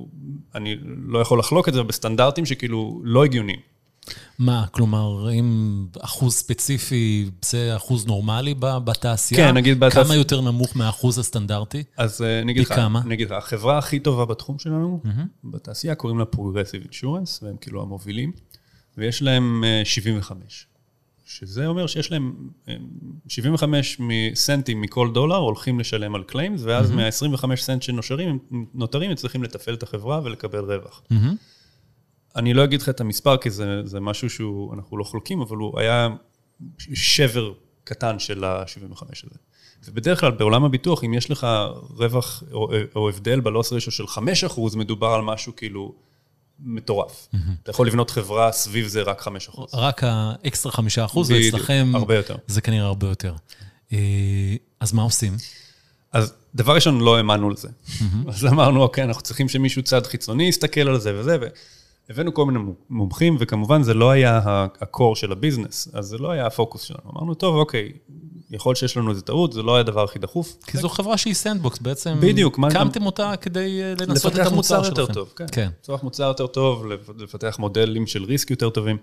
אני 0.54 0.76
לא 0.84 1.18
יכול 1.18 1.38
לחלוק 1.38 1.68
את 1.68 1.74
זה 1.74 1.82
בסטנדרטים 1.82 2.46
שכאילו 2.46 3.00
לא 3.04 3.24
הגיוניים. 3.24 3.60
מה, 4.38 4.64
כלומר, 4.70 5.30
אם 5.32 5.86
אחוז 6.00 6.34
ספציפי 6.34 7.30
זה 7.44 7.76
אחוז 7.76 8.06
נורמלי 8.06 8.54
בתעשייה? 8.58 9.48
כן, 9.48 9.54
נגיד 9.54 9.80
בתעשייה. 9.80 10.04
כמה 10.04 10.14
יותר 10.14 10.40
נמוך 10.40 10.76
מהאחוז 10.76 11.18
הסטנדרטי? 11.18 11.82
אז 11.96 12.22
אה, 12.22 12.40
אני 12.40 12.52
אגיד 12.52 12.62
לך, 12.62 12.72
אני 13.06 13.14
אגיד 13.14 13.30
לך, 13.30 13.32
החברה 13.32 13.78
הכי 13.78 13.98
טובה 13.98 14.24
בתחום 14.24 14.58
שלנו, 14.58 15.00
mm-hmm. 15.04 15.08
בתעשייה, 15.44 15.94
קוראים 15.94 16.18
לה 16.18 16.24
Progressive 16.36 16.88
Insurance, 16.88 17.44
והם 17.44 17.56
כאילו 17.60 17.82
המובילים, 17.82 18.32
ויש 18.98 19.22
להם 19.22 19.64
75. 19.84 20.66
שזה 21.24 21.66
אומר 21.66 21.86
שיש 21.86 22.12
להם 22.12 22.34
75 23.28 24.00
סנטים 24.34 24.80
מכל 24.80 25.10
דולר 25.14 25.36
הולכים 25.36 25.80
לשלם 25.80 26.14
על 26.14 26.22
claims, 26.22 26.60
ואז 26.64 26.90
mm-hmm. 26.90 26.94
מה-25 26.94 27.56
סנט 27.56 27.82
שנותרים, 27.82 28.40
הם 29.10 29.14
צריכים 29.14 29.42
לתפעל 29.42 29.74
את 29.74 29.82
החברה 29.82 30.20
ולקבל 30.24 30.72
רווח. 30.72 31.02
Mm-hmm. 31.12 31.53
אני 32.36 32.54
לא 32.54 32.64
אגיד 32.64 32.82
לך 32.82 32.88
את 32.88 33.00
המספר, 33.00 33.36
כי 33.36 33.50
זה, 33.50 33.80
זה 33.84 34.00
משהו 34.00 34.30
שאנחנו 34.30 34.96
לא 34.96 35.04
חולקים, 35.04 35.40
אבל 35.40 35.56
הוא 35.56 35.80
היה 35.80 36.08
שבר 36.78 37.52
קטן 37.84 38.18
של 38.18 38.44
ה-75 38.44 39.02
הזה. 39.02 39.36
ובדרך 39.84 40.20
כלל 40.20 40.30
בעולם 40.30 40.64
הביטוח, 40.64 41.04
אם 41.04 41.14
יש 41.14 41.30
לך 41.30 41.46
רווח 41.90 42.42
או, 42.52 42.68
או 42.96 43.08
הבדל 43.08 43.40
בלוס 43.40 43.72
רשו 43.72 43.90
של 43.90 44.04
5%, 44.04 44.76
מדובר 44.76 45.06
על 45.06 45.22
משהו 45.22 45.56
כאילו 45.56 45.94
מטורף. 46.60 47.28
Mm-hmm. 47.32 47.38
אתה 47.62 47.70
יכול 47.70 47.86
לבנות 47.86 48.10
חברה 48.10 48.52
סביב 48.52 48.86
זה 48.86 49.02
רק 49.02 49.22
5%. 49.22 49.60
רק 49.74 50.04
האקסטרה 50.04 50.72
5%, 50.72 51.18
ואצלכם... 51.28 51.92
הרבה 51.94 52.16
יותר. 52.16 52.36
זה 52.46 52.60
כנראה 52.60 52.86
הרבה 52.86 53.06
יותר. 53.06 53.34
אה, 53.92 53.98
אז 54.80 54.92
מה 54.92 55.02
עושים? 55.02 55.36
אז 56.12 56.34
דבר 56.54 56.74
ראשון, 56.74 57.00
לא 57.00 57.16
האמנו 57.16 57.50
לזה. 57.50 57.68
Mm-hmm. 57.68 58.28
אז 58.28 58.46
אמרנו, 58.46 58.82
אוקיי, 58.82 59.04
אנחנו 59.04 59.22
צריכים 59.22 59.48
שמישהו 59.48 59.82
צד 59.82 60.06
חיצוני 60.06 60.48
יסתכל 60.48 60.88
על 60.88 61.00
זה 61.00 61.18
וזה, 61.18 61.38
והבאנו 62.08 62.34
כל 62.34 62.46
מיני 62.46 62.58
מומחים, 62.90 63.36
וכמובן 63.38 63.82
זה 63.82 63.94
לא 63.94 64.10
היה 64.10 64.40
ה 64.80 64.88
core 64.88 65.16
של 65.16 65.32
ה 65.32 65.38
business, 65.38 65.88
אז 65.92 66.06
זה 66.06 66.18
לא 66.18 66.30
היה 66.30 66.46
הפוקוס 66.46 66.82
שלנו. 66.82 67.10
אמרנו, 67.12 67.34
טוב, 67.34 67.56
אוקיי, 67.56 67.92
יכול 68.50 68.74
שיש 68.74 68.96
לנו 68.96 69.10
איזו 69.10 69.20
טעות, 69.20 69.52
זה 69.52 69.62
לא 69.62 69.74
היה 69.74 69.80
הדבר 69.80 70.04
הכי 70.04 70.18
דחוף. 70.18 70.56
כי 70.66 70.78
זו 70.78 70.88
חברה 70.88 71.16
שהיא 71.16 71.34
sandbox, 71.34 71.78
בעצם... 71.78 72.16
בדיוק. 72.20 72.58
הקמתם 72.70 73.06
אותה 73.06 73.36
כדי 73.40 73.82
אה, 73.82 73.94
לנסות 74.06 74.34
את 74.34 74.46
המוצר 74.46 74.82
שלכם. 74.82 74.90
לפתח 74.90 74.96
מוצר 74.96 75.02
יותר 75.02 75.14
טוב, 75.14 75.32
כן. 75.36 75.46
כן. 75.52 75.68
לפתח 75.82 76.02
מוצר 76.02 76.24
יותר 76.24 76.46
טוב, 76.46 76.86
לפתח 77.18 77.56
מודלים 77.58 78.06
של 78.06 78.24
risk 78.24 78.50
יותר 78.50 78.70
טובים. 78.70 78.96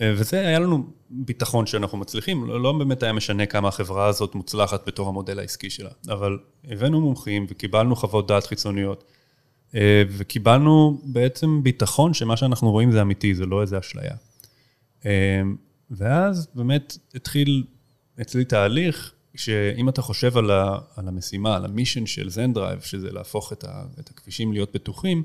אה, 0.00 0.12
וזה, 0.16 0.40
היה 0.40 0.58
לנו 0.58 0.86
ביטחון 1.10 1.66
שאנחנו 1.66 1.98
מצליחים, 1.98 2.46
לא, 2.48 2.60
לא 2.62 2.72
באמת 2.72 3.02
היה 3.02 3.12
משנה 3.12 3.46
כמה 3.46 3.68
החברה 3.68 4.06
הזאת 4.06 4.34
מוצלחת 4.34 4.86
בתור 4.86 5.08
המודל 5.08 5.38
העסקי 5.38 5.70
שלה, 5.70 5.90
אבל 6.08 6.38
הבאנו 6.68 7.00
מומחים 7.00 7.46
וקיבלנו 7.48 7.96
חוות 7.96 8.26
דעת 8.26 8.46
חיצוניות, 8.46 9.04
וקיבלנו 10.10 11.00
בעצם 11.04 11.60
ביטחון 11.62 12.14
שמה 12.14 12.36
שאנחנו 12.36 12.70
רואים 12.70 12.92
זה 12.92 13.02
אמיתי, 13.02 13.34
זה 13.34 13.46
לא 13.46 13.62
איזה 13.62 13.78
אשליה. 13.78 14.14
ואז 15.90 16.48
באמת 16.54 16.98
התחיל 17.14 17.64
אצלי 18.20 18.44
תהליך, 18.44 19.12
שאם 19.34 19.88
אתה 19.88 20.02
חושב 20.02 20.36
על, 20.36 20.50
ה, 20.50 20.78
על 20.96 21.08
המשימה, 21.08 21.56
על 21.56 21.64
ה 21.64 21.69
mission 21.69 22.06
של 22.06 22.30
Zendrive, 22.30 22.80
שזה 22.80 23.12
להפוך 23.12 23.52
את, 23.52 23.64
ה, 23.64 23.84
את 24.00 24.10
הכבישים 24.10 24.52
להיות 24.52 24.74
בטוחים, 24.74 25.22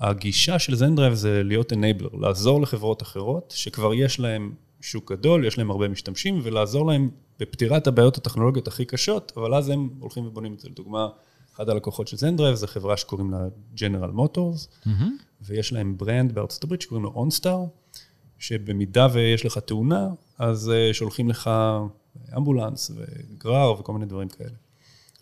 הגישה 0.00 0.58
של 0.58 0.74
Zendrive 0.74 1.14
זה 1.14 1.42
להיות 1.44 1.72
enabler, 1.72 2.08
לעזור 2.20 2.60
לחברות 2.62 3.02
אחרות, 3.02 3.52
שכבר 3.56 3.94
יש 3.94 4.20
להם 4.20 4.52
שוק 4.80 5.12
גדול, 5.12 5.46
יש 5.46 5.58
להם 5.58 5.70
הרבה 5.70 5.88
משתמשים, 5.88 6.40
ולעזור 6.42 6.86
להם 6.86 7.10
בפתירת 7.40 7.86
הבעיות 7.86 8.18
הטכנולוגיות 8.18 8.68
הכי 8.68 8.84
קשות, 8.84 9.32
אבל 9.36 9.54
אז 9.54 9.68
הם 9.68 9.88
הולכים 9.98 10.26
ובונים 10.26 10.54
את 10.54 10.60
זה. 10.60 10.68
לדוגמה, 10.68 11.08
אחד 11.56 11.68
הלקוחות 11.68 12.08
של 12.08 12.16
Zendrive 12.16 12.54
זה 12.54 12.66
חברה 12.66 12.96
שקוראים 12.96 13.30
לה 13.30 13.38
General 13.76 14.16
Motors, 14.16 14.86
mm-hmm. 14.86 14.90
ויש 15.42 15.72
להם 15.72 15.96
brand 15.96 16.34
בארצות 16.34 16.64
הברית 16.64 16.80
שקוראים 16.82 17.04
לו 17.04 17.26
OnStar, 17.28 17.96
שבמידה 18.38 19.08
ויש 19.12 19.46
לך 19.46 19.58
תאונה, 19.58 20.08
אז 20.38 20.70
אה, 20.70 20.94
שולחים 20.94 21.28
לך 21.28 21.50
אמבולנס 22.36 22.90
וגרר 22.96 23.80
וכל 23.80 23.92
מיני 23.92 24.06
דברים 24.06 24.28
כאלה. 24.28 24.50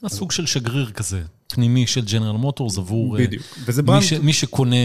הסוג 0.02 0.32
של 0.32 0.46
שגריר 0.46 0.90
כזה, 0.90 1.22
פנימי 1.48 1.86
של 1.86 2.04
General 2.04 2.36
Motors 2.36 2.78
עבור... 2.78 3.18
אה, 3.18 3.26
בדיוק. 3.26 3.44
וזה 3.64 3.82
brand... 3.82 4.00
מי, 4.00 4.06
ש, 4.06 4.12
מי 4.12 4.32
שקונה 4.32 4.76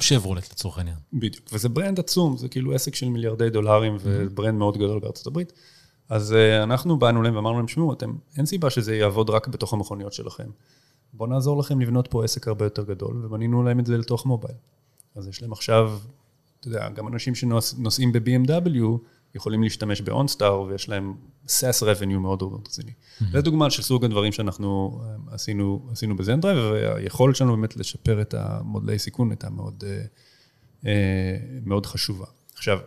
שברולט 0.00 0.52
לצורך 0.52 0.78
העניין. 0.78 0.96
בדיוק. 1.12 1.48
וזה 1.52 1.68
brand 1.68 1.98
עצום, 1.98 2.36
זה 2.36 2.48
כאילו 2.48 2.74
עסק 2.74 2.94
של 2.94 3.08
מיליארדי 3.08 3.50
דולרים 3.50 3.96
ו 4.00 4.10
brand 4.10 4.58
מאוד 4.58 4.76
גדול 4.76 5.00
בארצות 5.00 5.26
הברית. 5.26 5.52
אז 6.08 6.32
אה, 6.32 6.62
אנחנו 6.62 6.98
באנו 6.98 7.22
להם 7.22 7.36
ואמרנו 7.36 7.56
להם, 7.56 7.68
שמעו, 7.68 7.92
אתם, 7.92 8.12
אין 8.36 8.46
סיבה 8.46 8.70
שזה 8.70 8.96
יעבוד 8.96 9.30
רק 9.30 9.48
בתוך 9.48 9.72
המכוניות 9.72 10.12
שלכם. 10.12 10.50
בואו 11.12 11.30
נעזור 11.30 11.60
לכם 11.60 11.80
לבנות 11.80 12.08
פה 12.08 12.24
עסק 12.24 12.48
הרבה 12.48 12.66
יותר 12.66 12.84
גדול, 12.84 13.24
ובנינו 13.24 13.62
להם 13.62 13.80
את 13.80 13.86
זה 13.86 13.98
לתוך 13.98 14.26
מובייל. 14.26 14.56
אז 15.14 15.28
יש 15.28 15.42
להם 15.42 15.52
עכשיו, 15.52 15.98
אתה 16.60 16.68
יודע, 16.68 16.88
גם 16.88 17.08
אנשים 17.08 17.34
שנוסעים 17.34 18.12
ב-BMW, 18.12 18.98
יכולים 19.34 19.62
להשתמש 19.62 20.00
ב-OnStar 20.00 20.52
ויש 20.52 20.88
להם 20.88 21.14
SaaS 21.46 21.82
revenue 21.82 22.18
מאוד 22.18 22.42
רציני. 22.42 22.90
Mm-hmm. 22.90 23.24
זו 23.32 23.42
דוגמה 23.42 23.70
של 23.70 23.82
סוג 23.82 24.04
הדברים 24.04 24.32
שאנחנו 24.32 25.00
אה, 25.02 25.34
עשינו, 25.34 25.88
עשינו 25.92 26.16
בזנדרייב, 26.16 26.58
והיכולת 26.58 27.36
שלנו 27.36 27.56
באמת 27.56 27.76
לשפר 27.76 28.20
את 28.20 28.34
המודלי 28.34 28.98
סיכון 28.98 29.30
הייתה 29.30 29.50
מאוד, 29.50 29.84
אה, 29.86 30.02
אה, 30.86 31.36
מאוד 31.64 31.86
חשובה. 31.86 32.26
עכשיו, 32.54 32.78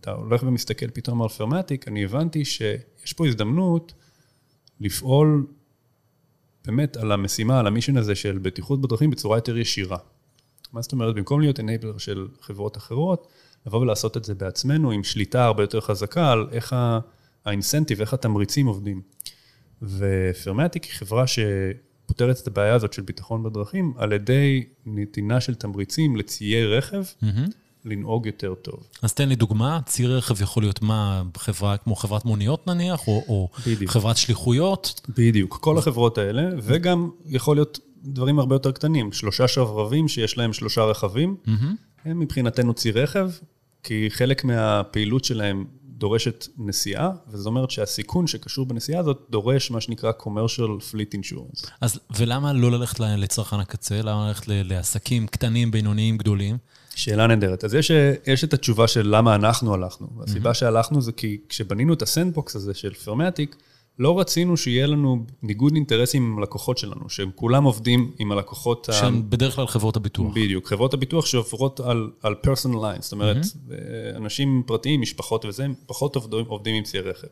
אתה 0.00 0.10
הולך 0.12 0.42
ומסתכל 0.42 0.90
פתאום 0.90 1.22
על 1.22 1.28
פרמטיק, 1.28 1.88
אני 1.88 2.04
הבנתי 2.04 2.44
שיש 2.44 3.12
פה 3.16 3.26
הזדמנות 3.26 3.92
לפעול 4.80 5.46
באמת 6.66 6.96
על 6.96 7.12
המשימה, 7.12 7.60
על 7.60 7.66
המישן 7.66 7.96
הזה 7.96 8.14
של 8.14 8.38
בטיחות 8.38 8.80
בדרכים 8.80 9.10
בצורה 9.10 9.36
יותר 9.36 9.58
ישירה. 9.58 9.98
מה 10.72 10.82
זאת 10.82 10.92
אומרת? 10.92 11.14
במקום 11.14 11.40
להיות 11.40 11.60
אנייבלר 11.60 11.98
של 11.98 12.28
חברות 12.40 12.76
אחרות, 12.76 13.28
לבוא 13.66 13.78
ולעשות 13.80 14.16
את 14.16 14.24
זה 14.24 14.34
בעצמנו 14.34 14.90
עם 14.90 15.04
שליטה 15.04 15.44
הרבה 15.44 15.62
יותר 15.62 15.80
חזקה 15.80 16.32
על 16.32 16.48
איך 16.52 16.76
האינסנטיב, 17.44 18.00
איך 18.00 18.14
התמריצים 18.14 18.66
עובדים. 18.66 19.02
ופרמטיק 19.82 20.84
היא 20.84 20.92
חברה 20.92 21.24
שפותרת 21.26 22.38
את 22.42 22.46
הבעיה 22.46 22.74
הזאת 22.74 22.92
של 22.92 23.02
ביטחון 23.02 23.42
בדרכים 23.42 23.94
על 23.96 24.12
ידי 24.12 24.64
נתינה 24.86 25.40
של 25.40 25.54
תמריצים 25.54 26.16
לציי 26.16 26.66
רכב. 26.66 27.02
Mm-hmm. 27.02 27.50
לנהוג 27.84 28.26
יותר 28.26 28.54
טוב. 28.54 28.88
אז 29.02 29.14
תן 29.14 29.28
לי 29.28 29.36
דוגמה, 29.36 29.80
צי 29.86 30.06
רכב 30.06 30.42
יכול 30.42 30.62
להיות 30.62 30.82
מה, 30.82 31.22
חברה 31.36 31.76
כמו 31.76 31.94
חברת 31.96 32.24
מוניות 32.24 32.66
נניח, 32.66 33.08
או, 33.08 33.24
או 33.28 33.48
חברת 33.86 34.16
שליחויות? 34.16 35.00
בדיוק, 35.08 35.58
כל 35.60 35.78
החברות 35.78 36.18
האלה, 36.18 36.42
וגם 36.62 37.10
יכול 37.26 37.56
להיות 37.56 37.78
דברים 38.04 38.38
הרבה 38.38 38.54
יותר 38.54 38.72
קטנים, 38.72 39.12
שלושה 39.12 39.48
שרברבים 39.48 40.08
שיש 40.08 40.38
להם 40.38 40.52
שלושה 40.52 40.84
רכבים, 40.84 41.36
mm-hmm. 41.46 41.50
הם 42.04 42.18
מבחינתנו 42.18 42.74
צי 42.74 42.90
רכב, 42.90 43.30
כי 43.82 44.06
חלק 44.10 44.44
מהפעילות 44.44 45.24
שלהם 45.24 45.64
דורשת 46.00 46.46
נסיעה, 46.58 47.10
וזאת 47.28 47.46
אומרת 47.46 47.70
שהסיכון 47.70 48.26
שקשור 48.26 48.66
בנסיעה 48.66 49.00
הזאת 49.00 49.26
דורש 49.30 49.70
מה 49.70 49.80
שנקרא 49.80 50.12
commercial 50.22 50.92
fleet 50.92 51.14
insurance. 51.14 51.70
אז 51.80 52.00
ולמה 52.16 52.52
לא 52.52 52.70
ללכת 52.70 53.00
לצרכן 53.00 53.60
הקצה? 53.60 54.02
למה 54.02 54.28
ללכת 54.28 54.44
לעסקים 54.48 55.26
קטנים, 55.26 55.70
בינוניים, 55.70 56.18
גדולים? 56.18 56.58
שאלה 56.94 57.26
נהדרת. 57.26 57.64
אז 57.64 57.74
יש, 57.74 57.90
יש 58.26 58.44
את 58.44 58.54
התשובה 58.54 58.88
של 58.88 59.16
למה 59.16 59.34
אנחנו 59.34 59.74
הלכנו. 59.74 60.08
והסיבה 60.16 60.50
mm-hmm. 60.50 60.54
שהלכנו 60.54 61.02
זה 61.02 61.12
כי 61.12 61.40
כשבנינו 61.48 61.92
את 61.92 62.02
הסנדבוקס 62.02 62.56
הזה 62.56 62.74
של 62.74 62.94
פרמטיק, 62.94 63.56
לא 64.00 64.20
רצינו 64.20 64.56
שיהיה 64.56 64.86
לנו 64.86 65.26
ניגוד 65.42 65.74
אינטרסים 65.74 66.32
עם 66.32 66.38
הלקוחות 66.38 66.78
שלנו, 66.78 67.10
שהם 67.10 67.30
כולם 67.34 67.64
עובדים 67.64 68.12
עם 68.18 68.32
הלקוחות... 68.32 68.88
שהם 68.92 69.18
ה... 69.18 69.22
בדרך 69.28 69.56
כלל 69.56 69.66
חברות 69.66 69.96
הביטוח. 69.96 70.34
בדיוק, 70.34 70.68
חברות 70.68 70.94
הביטוח 70.94 71.26
שעוברות 71.26 71.80
על, 71.80 72.10
על 72.22 72.34
personal 72.44 72.74
lines, 72.74 73.00
זאת 73.00 73.12
אומרת, 73.12 73.36
mm-hmm. 73.36 74.16
אנשים 74.16 74.62
פרטיים, 74.66 75.00
משפחות 75.00 75.44
וזה, 75.44 75.64
הם 75.64 75.74
פחות 75.86 76.16
עובדים, 76.16 76.44
עובדים 76.48 76.74
עם 76.74 76.82
ציי 76.82 77.00
רכב. 77.00 77.26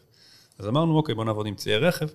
אז 0.59 0.69
אמרנו, 0.69 0.97
אוקיי, 0.97 1.15
בוא 1.15 1.25
נעבוד 1.25 1.47
עם 1.47 1.55
ציי 1.55 1.77
רכב, 1.77 2.07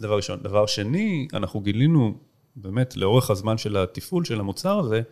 דבר 0.00 0.16
ראשון. 0.16 0.42
דבר 0.42 0.66
שני, 0.66 1.28
אנחנו 1.32 1.60
גילינו 1.60 2.14
באמת 2.56 2.96
לאורך 2.96 3.30
הזמן 3.30 3.58
של 3.58 3.76
התפעול 3.76 4.24
של 4.24 4.40
המוצר 4.40 4.78
הזה, 4.78 5.02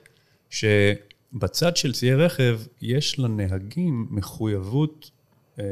שבצד 0.51 1.77
של 1.77 1.93
ציי 1.93 2.15
רכב 2.15 2.61
יש 2.83 3.19
לנהגים 3.19 4.07
מחויבות, 4.11 5.11
אמ, 5.59 5.65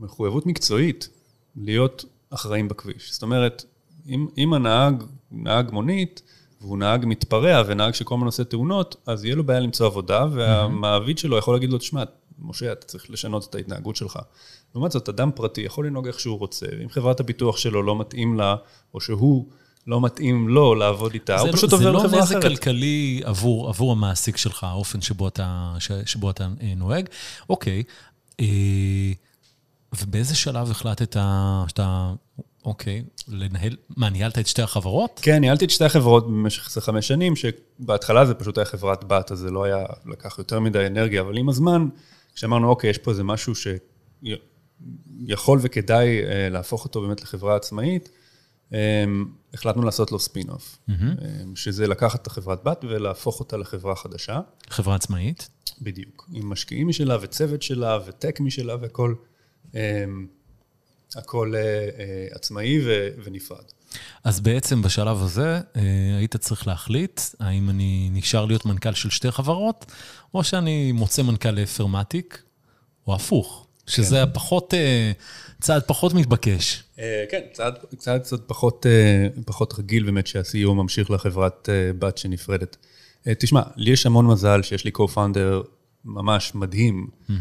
מחויבות 0.00 0.46
מקצועית 0.46 1.08
להיות 1.56 2.04
אחראים 2.30 2.68
בכביש. 2.68 3.12
זאת 3.12 3.22
אומרת, 3.22 3.64
אם, 4.08 4.26
אם 4.38 4.54
הנהג, 4.54 5.02
נהג 5.30 5.70
מונית, 5.70 6.22
והוא 6.60 6.78
נהג 6.78 7.04
מתפרע 7.06 7.62
ונהג 7.66 7.94
שכל 7.94 8.14
הזמן 8.14 8.26
עושה 8.26 8.44
תאונות, 8.44 8.96
אז 9.06 9.24
יהיה 9.24 9.36
לו 9.36 9.44
בעיה 9.44 9.60
למצוא 9.60 9.86
עבודה, 9.86 10.26
והמעביד 10.32 11.18
שלו 11.18 11.36
יכול 11.36 11.54
להגיד 11.54 11.70
לו, 11.70 11.78
תשמע, 11.78 12.02
משה, 12.38 12.72
אתה 12.72 12.86
צריך 12.86 13.10
לשנות 13.10 13.46
את 13.50 13.54
ההתנהגות 13.54 13.96
שלך. 13.96 14.18
לעומת 14.74 14.92
זאת, 14.92 15.08
אדם 15.08 15.30
פרטי 15.34 15.60
יכול 15.60 15.86
לנהוג 15.86 16.06
איך 16.06 16.20
שהוא 16.20 16.38
רוצה, 16.38 16.66
ואם 16.78 16.88
חברת 16.88 17.20
הביטוח 17.20 17.56
שלו 17.56 17.82
לא 17.82 17.98
מתאים 17.98 18.36
לה, 18.36 18.56
או 18.94 19.00
שהוא 19.00 19.46
לא 19.86 20.00
מתאים 20.00 20.48
לו 20.48 20.74
לעבוד 20.74 21.12
איתה, 21.14 21.40
הוא 21.40 21.52
פשוט 21.52 21.72
לא, 21.72 21.76
עובר 21.76 21.90
לחברה 21.90 22.06
אחרת. 22.06 22.28
זה 22.28 22.34
לא 22.34 22.40
נזק 22.40 22.48
כלכלי 22.48 23.20
עבור, 23.24 23.68
עבור 23.68 23.92
המעסיק 23.92 24.36
שלך, 24.36 24.64
האופן 24.64 25.00
שבו 25.00 25.28
אתה, 25.28 25.74
שבו 26.06 26.30
אתה 26.30 26.48
אה, 26.60 26.72
נוהג. 26.76 27.08
אוקיי. 27.48 27.82
אה, 28.40 28.46
ובאיזה 30.02 30.34
שלב 30.34 30.70
החלטת 30.70 31.16
שאתה, 31.68 32.12
אוקיי, 32.64 33.04
לנהל, 33.28 33.76
מה, 33.96 34.10
ניהלת 34.10 34.38
את 34.38 34.46
שתי 34.46 34.62
החברות? 34.62 35.20
כן, 35.22 35.40
ניהלתי 35.40 35.64
את 35.64 35.70
שתי 35.70 35.84
החברות 35.84 36.26
במשך 36.26 36.66
איזה 36.66 36.80
חמש 36.80 37.08
שנים, 37.08 37.34
שבהתחלה 37.36 38.26
זה 38.26 38.34
פשוט 38.34 38.58
היה 38.58 38.64
חברת 38.64 39.04
בת, 39.04 39.32
אז 39.32 39.38
זה 39.38 39.50
לא 39.50 39.64
היה, 39.64 39.84
לקח 40.06 40.38
יותר 40.38 40.60
מדי 40.60 40.86
אנרגיה, 40.86 41.20
אבל 41.20 41.38
עם 41.38 41.48
הזמן, 41.48 41.88
כשאמרנו, 42.34 42.68
אוקיי, 42.68 42.90
יש 42.90 42.98
פה 42.98 43.10
איזה 43.10 43.24
משהו 43.24 43.52
שיכול 45.26 45.58
וכדאי 45.62 46.24
אה, 46.24 46.48
להפוך 46.48 46.84
אותו 46.84 47.00
באמת 47.00 47.22
לחברה 47.22 47.56
עצמאית, 47.56 48.08
החלטנו 49.54 49.82
לעשות 49.82 50.12
לו 50.12 50.18
ספין-אוף, 50.18 50.78
שזה 51.54 51.86
לקחת 51.86 52.22
את 52.22 52.26
החברת 52.26 52.64
בת 52.64 52.84
ולהפוך 52.88 53.40
אותה 53.40 53.56
לחברה 53.56 53.96
חדשה. 53.96 54.40
חברה 54.70 54.94
עצמאית? 54.94 55.48
בדיוק. 55.80 56.28
עם 56.32 56.50
משקיעים 56.50 56.88
משלה 56.88 57.16
וצוות 57.20 57.62
שלה 57.62 57.98
ו 58.06 58.13
tech 58.13 58.40
משלה 58.40 58.76
והכל, 58.80 59.14
הכל 61.16 61.54
עצמאי 62.30 62.80
ונפרד. 63.24 63.64
אז 64.24 64.40
בעצם 64.40 64.82
בשלב 64.82 65.22
הזה 65.22 65.60
היית 66.18 66.36
צריך 66.36 66.66
להחליט 66.66 67.20
האם 67.40 67.70
אני 67.70 68.08
נשאר 68.12 68.44
להיות 68.44 68.66
מנכ"ל 68.66 68.92
של 68.92 69.10
שתי 69.10 69.30
חברות, 69.30 69.92
או 70.34 70.44
שאני 70.44 70.92
מוצא 70.92 71.22
מנכ"ל 71.22 71.50
לפרמטיק, 71.50 72.42
או 73.06 73.14
הפוך, 73.14 73.66
שזה 73.86 74.22
כן. 74.26 74.32
פחות, 74.34 74.74
צעד 75.60 75.82
פחות 75.86 76.14
מתבקש. 76.14 76.82
כן, 77.30 77.40
צעד, 77.52 77.74
צעד 77.98 78.20
קצת 78.20 78.40
פחות, 78.46 78.86
פחות 79.46 79.74
רגיל 79.78 80.04
באמת 80.04 80.26
שה-CEO 80.26 80.68
ממשיך 80.68 81.10
לחברת 81.10 81.68
בת 81.98 82.18
שנפרדת. 82.18 82.76
תשמע, 83.38 83.62
לי 83.76 83.90
יש 83.90 84.06
המון 84.06 84.26
מזל 84.26 84.62
שיש 84.62 84.84
לי 84.84 84.90
co-founder 84.98 85.66
ממש 86.04 86.54
מדהים, 86.54 87.06
mm-hmm. 87.06 87.32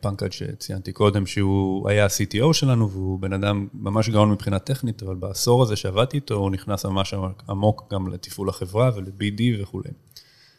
פנקג' 0.00 0.32
שציינתי 0.32 0.92
קודם, 0.92 1.26
שהוא 1.26 1.88
היה 1.88 2.04
ה-CTO 2.04 2.52
שלנו, 2.52 2.90
והוא 2.90 3.18
בן 3.18 3.32
אדם 3.32 3.68
ממש 3.74 4.08
גאון 4.08 4.30
מבחינה 4.30 4.58
טכנית, 4.58 5.02
אבל 5.02 5.14
בעשור 5.14 5.62
הזה 5.62 5.76
שעבדתי 5.76 6.16
איתו, 6.16 6.34
הוא 6.34 6.50
נכנס 6.50 6.86
ממש 6.86 7.14
עמוק 7.48 7.92
גם 7.92 8.08
לתפעול 8.08 8.48
החברה 8.48 8.90
ול-BD 8.96 9.62
וכולי. 9.62 9.90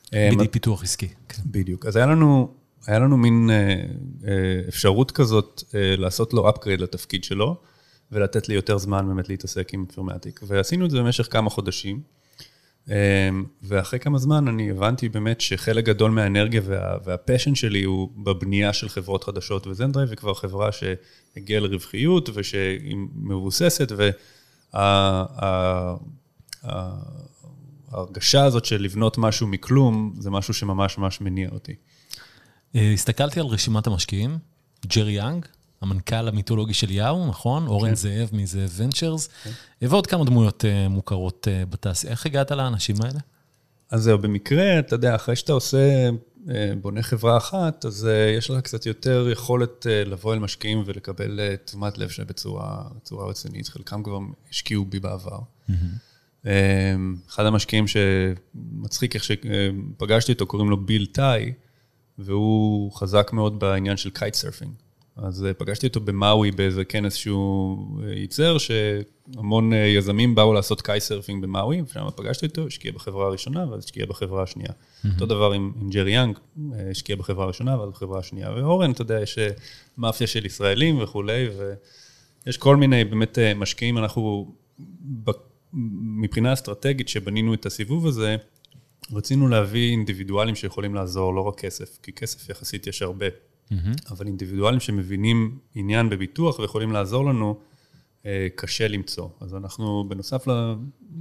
BD 0.07 0.47
פיתוח 0.51 0.83
עסקי. 0.83 1.07
כן. 1.29 1.41
בדיוק. 1.45 1.85
אז 1.85 1.95
היה 1.95 2.05
לנו, 2.05 2.53
היה 2.87 2.99
לנו 2.99 3.17
מין 3.17 3.49
אפשרות 4.67 5.11
כזאת 5.11 5.63
לעשות 5.73 6.33
לו 6.33 6.49
upgrade 6.49 6.81
לתפקיד 6.81 7.23
שלו, 7.23 7.55
ולתת 8.11 8.49
לי 8.49 8.55
יותר 8.55 8.77
זמן 8.77 9.07
באמת 9.07 9.29
להתעסק 9.29 9.73
עם 9.73 9.85
Fairmatic. 9.85 10.39
ועשינו 10.47 10.85
את 10.85 10.91
זה 10.91 10.99
במשך 10.99 11.27
כמה 11.31 11.49
חודשים. 11.49 12.01
ואחרי 13.63 13.99
כמה 13.99 14.17
זמן 14.17 14.47
אני 14.47 14.71
הבנתי 14.71 15.09
באמת 15.09 15.41
שחלק 15.41 15.85
גדול 15.85 16.11
מהאנרגיה 16.11 16.61
וה, 16.65 16.97
וה 17.05 17.16
passion 17.16 17.55
שלי 17.55 17.83
הוא 17.83 18.09
בבנייה 18.23 18.73
של 18.73 18.89
חברות 18.89 19.23
חדשות, 19.23 19.67
ו 19.67 19.72
Zendrive 19.72 20.09
היא 20.09 20.17
כבר 20.17 20.33
חברה 20.33 20.69
שהגיעה 20.71 21.59
לרווחיות 21.59 22.29
ושהיא 22.33 22.95
מבוססת, 23.15 23.91
וההרגשה 27.91 28.43
הזאת 28.43 28.65
של 28.65 28.81
לבנות 28.81 29.17
משהו 29.17 29.47
מכלום, 29.47 30.13
זה 30.19 30.29
משהו 30.29 30.53
שממש 30.53 30.97
ממש 30.97 31.21
מניע 31.21 31.49
אותי. 31.51 31.75
הסתכלתי 32.75 33.39
על 33.39 33.45
רשימת 33.45 33.87
המשקיעים, 33.87 34.37
ג'רי 34.85 35.11
יאנג, 35.11 35.45
המנכ"ל 35.81 36.27
המיתולוגי 36.27 36.73
של 36.73 36.91
יאו, 36.91 37.27
נכון? 37.27 37.67
אורן 37.67 37.89
כן. 37.89 37.95
זאב 37.95 38.29
מזאב 38.33 38.71
ונצ'רס, 38.77 39.27
כן. 39.27 39.51
ועוד 39.81 40.07
כמה 40.07 40.25
דמויות 40.25 40.63
uh, 40.63 40.89
מוכרות 40.89 41.47
uh, 41.47 41.69
בתעשייה. 41.69 42.11
איך 42.11 42.25
הגעת 42.25 42.51
לאנשים 42.51 42.95
האלה? 43.01 43.19
אז 43.89 44.03
זהו, 44.03 44.17
במקרה, 44.17 44.79
אתה 44.79 44.95
יודע, 44.95 45.15
אחרי 45.15 45.35
שאתה 45.35 45.53
עושה, 45.53 46.09
uh, 46.09 46.49
בונה 46.81 47.03
חברה 47.03 47.37
אחת, 47.37 47.85
אז 47.85 48.07
יש 48.37 48.49
לך 48.49 48.61
קצת 48.61 48.85
יותר 48.85 49.27
יכולת 49.31 49.85
לבוא 49.89 50.33
אל 50.33 50.39
משקיעים 50.39 50.83
ולקבל 50.85 51.39
תשומת 51.65 51.97
לב 51.97 52.09
בצורה, 52.27 52.83
בצורה 52.95 53.29
רצינית. 53.29 53.67
חלקם 53.67 54.03
כבר 54.03 54.19
השקיעו 54.49 54.85
בי 54.85 54.99
בעבר. 54.99 55.39
Mm-hmm. 55.69 56.45
אחד 57.29 57.45
המשקיעים 57.45 57.85
שמצחיק 57.87 59.15
איך 59.15 59.23
שפגשתי 59.23 60.31
אותו, 60.31 60.45
קוראים 60.45 60.69
לו 60.69 60.85
ביל 60.85 61.05
טאי, 61.05 61.53
והוא 62.17 62.91
חזק 62.91 63.29
מאוד 63.33 63.59
בעניין 63.59 63.97
של 63.97 64.09
kite 64.09 64.33
surfing. 64.33 64.71
אז 65.15 65.45
אה, 65.45 65.53
פגשתי 65.53 65.87
אותו 65.87 65.99
במאווי 65.99 66.51
באיזה 66.51 66.85
כנס 66.85 67.15
שהוא 67.15 68.01
אה, 68.03 68.13
ייצר, 68.13 68.57
שהמון 68.57 69.73
אה, 69.73 69.77
יזמים 69.77 70.35
באו 70.35 70.53
לעשות 70.53 70.81
kite 70.81 70.99
surfing 70.99 71.43
במאווי, 71.43 71.81
ושם 71.81 72.07
פגשתי 72.15 72.45
אותו, 72.45 72.67
השקיע 72.67 72.91
בחברה 72.91 73.25
הראשונה, 73.25 73.71
ואז 73.71 73.83
השקיע 73.83 74.05
בחברה 74.05 74.43
השנייה. 74.43 74.69
Mm-hmm. 74.69 75.07
אותו 75.13 75.25
דבר 75.25 75.51
עם, 75.51 75.71
עם 75.81 75.89
ג'רי 75.89 76.11
יאנג, 76.11 76.37
השקיע 76.91 77.15
בחברה 77.15 77.43
הראשונה, 77.43 77.79
ואז 77.79 77.89
בחברה 77.89 78.19
השנייה. 78.19 78.51
ואורן, 78.51 78.91
אתה 78.91 79.01
יודע, 79.01 79.21
יש 79.21 79.37
מאפיה 79.97 80.27
של 80.27 80.45
ישראלים 80.45 80.99
וכולי, 81.01 81.47
ויש 82.45 82.57
כל 82.57 82.75
מיני 82.75 83.03
באמת 83.03 83.37
משקיעים, 83.55 83.97
אנחנו, 83.97 84.53
מבחינה 86.03 86.53
אסטרטגית, 86.53 87.09
שבנינו 87.09 87.53
את 87.53 87.65
הסיבוב 87.65 88.07
הזה, 88.07 88.35
רצינו 89.13 89.47
להביא 89.47 89.91
אינדיבידואלים 89.91 90.55
שיכולים 90.55 90.95
לעזור, 90.95 91.33
לא 91.33 91.41
רק 91.41 91.59
כסף, 91.59 91.97
כי 92.03 92.13
כסף 92.13 92.49
יחסית 92.49 92.87
יש 92.87 93.01
הרבה. 93.01 93.25
Mm-hmm. 93.71 94.11
אבל 94.11 94.27
אינדיבידואלים 94.27 94.79
שמבינים 94.79 95.57
עניין 95.75 96.09
בביטוח 96.09 96.59
ויכולים 96.59 96.91
לעזור 96.91 97.25
לנו, 97.25 97.59
אה, 98.25 98.47
קשה 98.55 98.87
למצוא. 98.87 99.27
אז 99.39 99.55
אנחנו, 99.55 100.05
בנוסף 100.09 100.45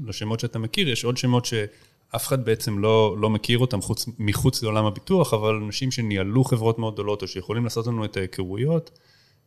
לשמות 0.04 0.40
שאתה 0.40 0.58
מכיר, 0.58 0.88
יש 0.88 1.04
עוד 1.04 1.16
שמות 1.16 1.44
שאף 1.44 2.26
אחד 2.26 2.44
בעצם 2.44 2.78
לא, 2.78 3.16
לא 3.18 3.30
מכיר 3.30 3.58
אותם 3.58 3.80
חוץ, 3.80 4.06
מחוץ 4.18 4.62
לעולם 4.62 4.84
הביטוח, 4.84 5.34
אבל 5.34 5.54
אנשים 5.54 5.90
שניהלו 5.90 6.44
חברות 6.44 6.78
מאוד 6.78 6.94
גדולות 6.94 7.22
או 7.22 7.28
שיכולים 7.28 7.64
לעשות 7.64 7.86
לנו 7.86 8.04
את 8.04 8.16
ההיכרויות, 8.16 8.98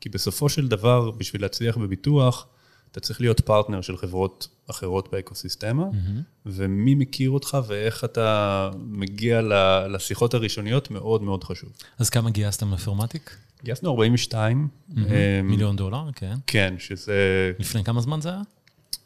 כי 0.01 0.09
בסופו 0.09 0.49
של 0.49 0.67
דבר, 0.67 1.11
בשביל 1.11 1.41
להצליח 1.41 1.77
בביטוח, 1.77 2.47
אתה 2.93 2.99
צריך 2.99 3.21
להיות 3.21 3.39
פרטנר 3.39 3.81
של 3.81 3.97
חברות 3.97 4.47
אחרות 4.69 5.11
באקוסיסטמה, 5.11 5.83
mm-hmm. 5.83 6.21
ומי 6.45 6.95
מכיר 6.95 7.29
אותך 7.29 7.57
ואיך 7.67 8.03
אתה 8.03 8.69
מגיע 8.77 9.41
לשיחות 9.89 10.33
הראשוניות, 10.33 10.91
מאוד 10.91 11.23
מאוד 11.23 11.43
חשוב. 11.43 11.69
אז 11.99 12.09
כמה 12.09 12.29
גייסתם 12.29 12.73
לפרמטיק? 12.73 13.37
גייסנו 13.63 13.91
42. 13.91 14.67
Mm-hmm. 14.89 14.99
מיליון 15.43 15.75
דולר, 15.75 16.09
כן. 16.15 16.35
כן, 16.47 16.75
שזה... 16.79 17.51
לפני 17.59 17.83
כמה 17.83 18.01
זמן 18.01 18.21
זה 18.21 18.29
היה? 18.29 18.41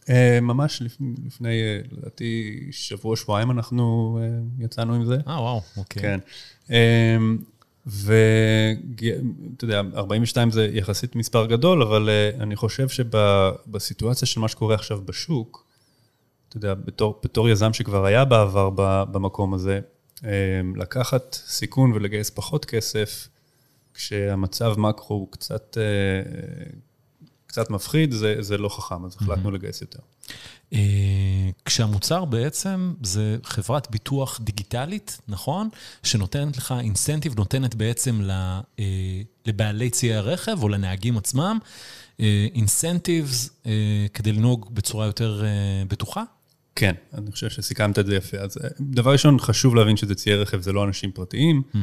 אה, 0.10 0.39
ממש 0.41 0.82
לפני, 1.26 1.62
לדעתי, 1.91 2.60
שבוע, 2.71 3.15
שבועיים 3.15 3.52
אנחנו 3.52 4.19
אה, 4.21 4.65
יצאנו 4.65 4.93
עם 4.93 5.06
זה. 5.06 5.17
אה, 5.28 5.41
וואו, 5.41 5.62
אוקיי. 5.78 6.02
כן. 6.02 6.19
ואתה 7.88 9.63
יודע, 9.63 9.82
42 9.95 10.52
זה 10.52 10.69
יחסית 10.73 11.15
מספר 11.15 11.45
גדול, 11.45 11.82
אבל 11.82 12.10
uh, 12.10 12.41
אני 12.41 12.56
חושב 12.56 12.88
שבסיטואציה 12.89 14.28
של 14.28 14.39
מה 14.39 14.47
שקורה 14.47 14.76
עכשיו 14.76 15.02
בשוק, 15.06 15.65
אתה 16.50 16.58
יודע, 16.58 16.73
בתור, 16.73 17.19
בתור 17.23 17.50
יזם 17.50 17.73
שכבר 17.73 18.06
היה 18.06 18.26
בעבר 18.26 18.69
במקום 19.12 19.54
הזה, 19.54 19.80
um, 20.17 20.23
לקחת 20.76 21.34
סיכון 21.47 21.91
ולגייס 21.91 22.30
פחות 22.30 22.65
כסף, 22.65 23.28
כשהמצב 23.93 24.73
מקרו 24.78 25.15
הוא 25.15 25.32
קצת, 25.32 25.78
uh, 25.78 26.76
קצת 27.45 27.69
מפחיד, 27.69 28.12
זה, 28.12 28.36
זה 28.39 28.58
לא 28.58 28.69
חכם, 28.69 29.06
אז 29.06 29.15
החלטנו 29.15 29.50
mm-hmm. 29.50 29.54
לגייס 29.54 29.82
יותר. 29.82 30.00
אה, 30.73 30.79
כשהמוצר 31.65 32.25
בעצם 32.25 32.93
זה 33.03 33.37
חברת 33.43 33.91
ביטוח 33.91 34.39
דיגיטלית, 34.43 35.21
נכון? 35.27 35.69
שנותנת 36.03 36.57
לך 36.57 36.73
אינסנטיב, 36.79 37.33
נותנת 37.37 37.75
בעצם 37.75 38.21
אה, 38.29 38.61
לבעלי 39.45 39.89
ציי 39.89 40.15
הרכב 40.15 40.63
או 40.63 40.69
לנהגים 40.69 41.17
עצמם, 41.17 41.57
אינסנטיבס 42.55 43.49
אה, 43.65 43.71
כדי 44.13 44.31
לנהוג 44.31 44.75
בצורה 44.75 45.05
יותר 45.05 45.43
בטוחה? 45.87 46.23
כן, 46.75 46.93
אני 47.13 47.31
חושב 47.31 47.49
שסיכמת 47.49 47.99
את 47.99 48.05
זה 48.05 48.15
יפה. 48.15 48.37
אז 48.37 48.57
דבר 48.79 49.11
ראשון, 49.11 49.39
חשוב 49.39 49.75
להבין 49.75 49.97
שזה 49.97 50.15
ציי 50.15 50.35
רכב, 50.35 50.61
זה 50.61 50.73
לא 50.73 50.83
אנשים 50.83 51.11
פרטיים. 51.11 51.61
Mm-hmm. 51.73 51.77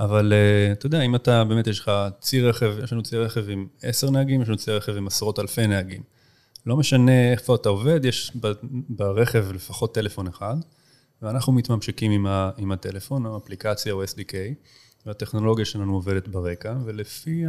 אבל 0.00 0.32
אתה 0.72 0.86
יודע, 0.86 1.00
אם 1.00 1.14
אתה, 1.14 1.44
באמת 1.44 1.66
יש 1.66 1.80
לך 1.80 1.90
צי 2.20 2.40
רכב, 2.40 2.74
יש 2.84 2.92
לנו 2.92 3.02
צי 3.02 3.16
רכב 3.16 3.48
עם 3.48 3.66
עשר 3.82 4.10
נהגים, 4.10 4.42
יש 4.42 4.48
לנו 4.48 4.56
צי 4.56 4.70
רכב 4.70 4.96
עם 4.96 5.06
עשרות 5.06 5.38
אלפי 5.38 5.66
נהגים. 5.66 6.02
לא 6.68 6.76
משנה 6.76 7.32
איפה 7.32 7.54
אתה 7.54 7.68
עובד, 7.68 8.04
יש 8.04 8.32
ברכב 8.88 9.46
לפחות 9.54 9.94
טלפון 9.94 10.26
אחד, 10.26 10.56
ואנחנו 11.22 11.52
מתממשקים 11.52 12.12
עם, 12.12 12.26
ה, 12.26 12.50
עם 12.56 12.72
הטלפון, 12.72 13.26
או 13.26 13.36
אפליקציה 13.36 13.92
או 13.92 14.04
SDK, 14.04 14.34
והטכנולוגיה 15.06 15.64
שלנו 15.64 15.94
עובדת 15.94 16.28
ברקע, 16.28 16.76
ולפי 16.84 17.44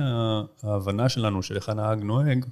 ההבנה 0.63 1.09
שלנו 1.09 1.43
של 1.43 1.55
איך 1.55 1.69
הנהג 1.69 2.03
נוהג, 2.03 2.45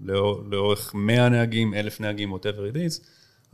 לאור, 0.00 0.42
לאורך 0.50 0.94
100 0.94 1.28
נהגים, 1.28 1.74
1,000 1.74 2.00
נהגים, 2.00 2.34
whatever 2.34 2.74
it 2.74 2.76
is, 2.76 3.04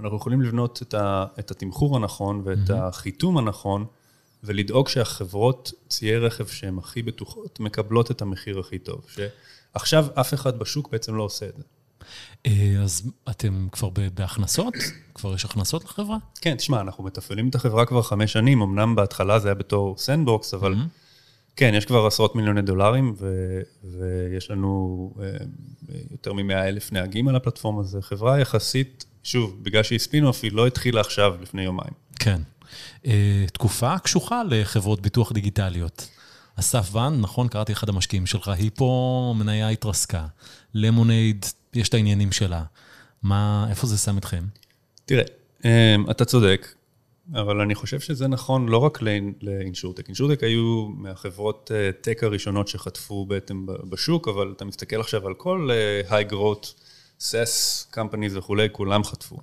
אנחנו 0.00 0.16
יכולים 0.16 0.42
לבנות 0.42 0.82
את, 0.82 0.94
ה, 0.94 1.26
את 1.38 1.50
התמחור 1.50 1.96
הנכון 1.96 2.42
ואת 2.44 2.70
mm-hmm. 2.70 2.74
החיתום 2.74 3.38
הנכון, 3.38 3.84
ולדאוג 4.44 4.88
שהחברות 4.88 5.72
ציי 5.88 6.18
רכב 6.18 6.46
שהן 6.46 6.78
הכי 6.78 7.02
בטוחות, 7.02 7.60
מקבלות 7.60 8.10
את 8.10 8.22
המחיר 8.22 8.58
הכי 8.58 8.78
טוב. 8.78 9.06
שעכשיו 9.08 10.06
אף 10.14 10.34
אחד 10.34 10.58
בשוק 10.58 10.92
בעצם 10.92 11.14
לא 11.14 11.22
עושה 11.22 11.48
את 11.48 11.56
זה. 11.56 11.62
אה, 12.46 12.76
אז 12.82 13.10
אתם 13.30 13.68
כבר 13.72 13.88
בהכנסות? 14.14 14.74
כבר 15.14 15.34
יש 15.34 15.44
הכנסות 15.44 15.84
לחברה? 15.84 16.16
כן, 16.40 16.54
תשמע, 16.54 16.80
אנחנו 16.80 17.04
מתפעלים 17.04 17.48
את 17.48 17.54
החברה 17.54 17.86
כבר 17.86 18.02
חמש 18.02 18.32
שנים, 18.32 18.62
אמנם 18.62 18.94
בהתחלה 18.94 19.38
זה 19.38 19.48
היה 19.48 19.54
בתור 19.54 19.98
sandbox, 19.98 20.54
אבל 20.54 20.72
mm-hmm. 20.72 21.06
כן, 21.56 21.74
יש 21.74 21.84
כבר 21.84 22.06
עשרות 22.06 22.36
מיליוני 22.36 22.62
דולרים, 22.62 23.14
ו- 23.18 23.60
ויש 23.84 24.50
לנו 24.50 25.14
uh, 25.16 25.92
יותר 26.10 26.32
מ-100 26.32 26.54
אלף 26.54 26.92
נהגים 26.92 27.28
על 27.28 27.36
הפלטפורמה, 27.36 27.82
זו 27.82 28.02
חברה 28.02 28.40
יחסית, 28.40 29.04
שוב, 29.22 29.58
בגלל 29.62 29.82
שהיא 29.82 29.98
ספינוף, 29.98 30.40
היא 30.42 30.52
לא 30.52 30.66
התחילה 30.66 31.00
עכשיו, 31.00 31.34
לפני 31.42 31.62
יומיים. 31.62 31.92
כן. 32.18 32.40
Uh, 33.04 33.08
תקופה 33.52 33.98
קשוחה 33.98 34.42
לחברות 34.50 35.00
ביטוח 35.00 35.32
דיגיטליות. 35.32 36.08
אסף 36.60 36.88
רנד, 36.92 37.20
נכון? 37.20 37.48
קראתי 37.48 37.72
אחד 37.72 37.88
המשקיעים 37.88 38.26
שלך, 38.26 38.48
Hippo, 38.48 39.34
מניה 39.38 39.68
התרסקה. 39.68 40.26
Lemonade 40.74 41.46
יש 41.76 41.88
את 41.88 41.94
העניינים 41.94 42.32
שלה. 42.32 42.62
מה, 43.22 43.66
איפה 43.70 43.86
זה 43.86 43.98
שם 43.98 44.18
אתכם? 44.18 44.44
תראה, 45.04 45.24
אמ, 45.64 46.10
אתה 46.10 46.24
צודק, 46.24 46.74
אבל 47.34 47.60
אני 47.60 47.74
חושב 47.74 48.00
שזה 48.00 48.28
נכון 48.28 48.68
לא 48.68 48.78
רק 48.78 48.98
ל 49.42 49.48
insurtech. 49.48 50.08
insurtech 50.08 50.42
היו 50.42 50.88
מהחברות 50.96 51.70
אה, 51.74 51.90
tech 52.00 52.24
הראשונות 52.24 52.68
שחטפו 52.68 53.26
בעצם 53.26 53.66
בשוק, 53.90 54.28
אבל 54.28 54.52
אתה 54.56 54.64
מסתכל 54.64 55.00
עכשיו 55.00 55.26
על 55.26 55.34
כל 55.34 55.70
high 56.08 56.24
growth, 56.24 56.66
SaaS, 57.20 57.86
companies 57.90 58.36
וכולי, 58.36 58.68
כולם 58.72 59.04
חטפו. 59.04 59.38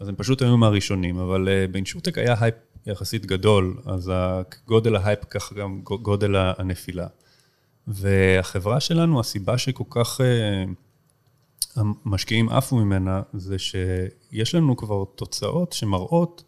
אז 0.00 0.08
הם 0.08 0.14
פשוט 0.16 0.42
היו 0.42 0.56
מהראשונים, 0.56 1.18
אבל 1.18 1.48
אה, 1.48 1.66
ב 1.70 1.75
insurtech 1.75 2.18
היה 2.18 2.34
הייפ 2.40 2.54
יחסית 2.86 3.26
גדול, 3.26 3.76
אז 3.86 4.12
גודל 4.66 4.96
ההייפ 4.96 5.24
כך 5.30 5.52
גם 5.52 5.80
גודל 5.82 6.36
הנפילה. 6.36 7.06
והחברה 7.86 8.80
שלנו, 8.80 9.20
הסיבה 9.20 9.58
שכל 9.58 9.84
כך 9.90 10.20
אה, 10.20 10.64
המשקיעים 11.78 12.48
עפו 12.48 12.76
ממנה, 12.76 13.22
זה 13.32 13.56
שיש 13.58 14.54
לנו 14.54 14.76
כבר 14.76 15.04
תוצאות 15.14 15.72
שמראות 15.72 16.44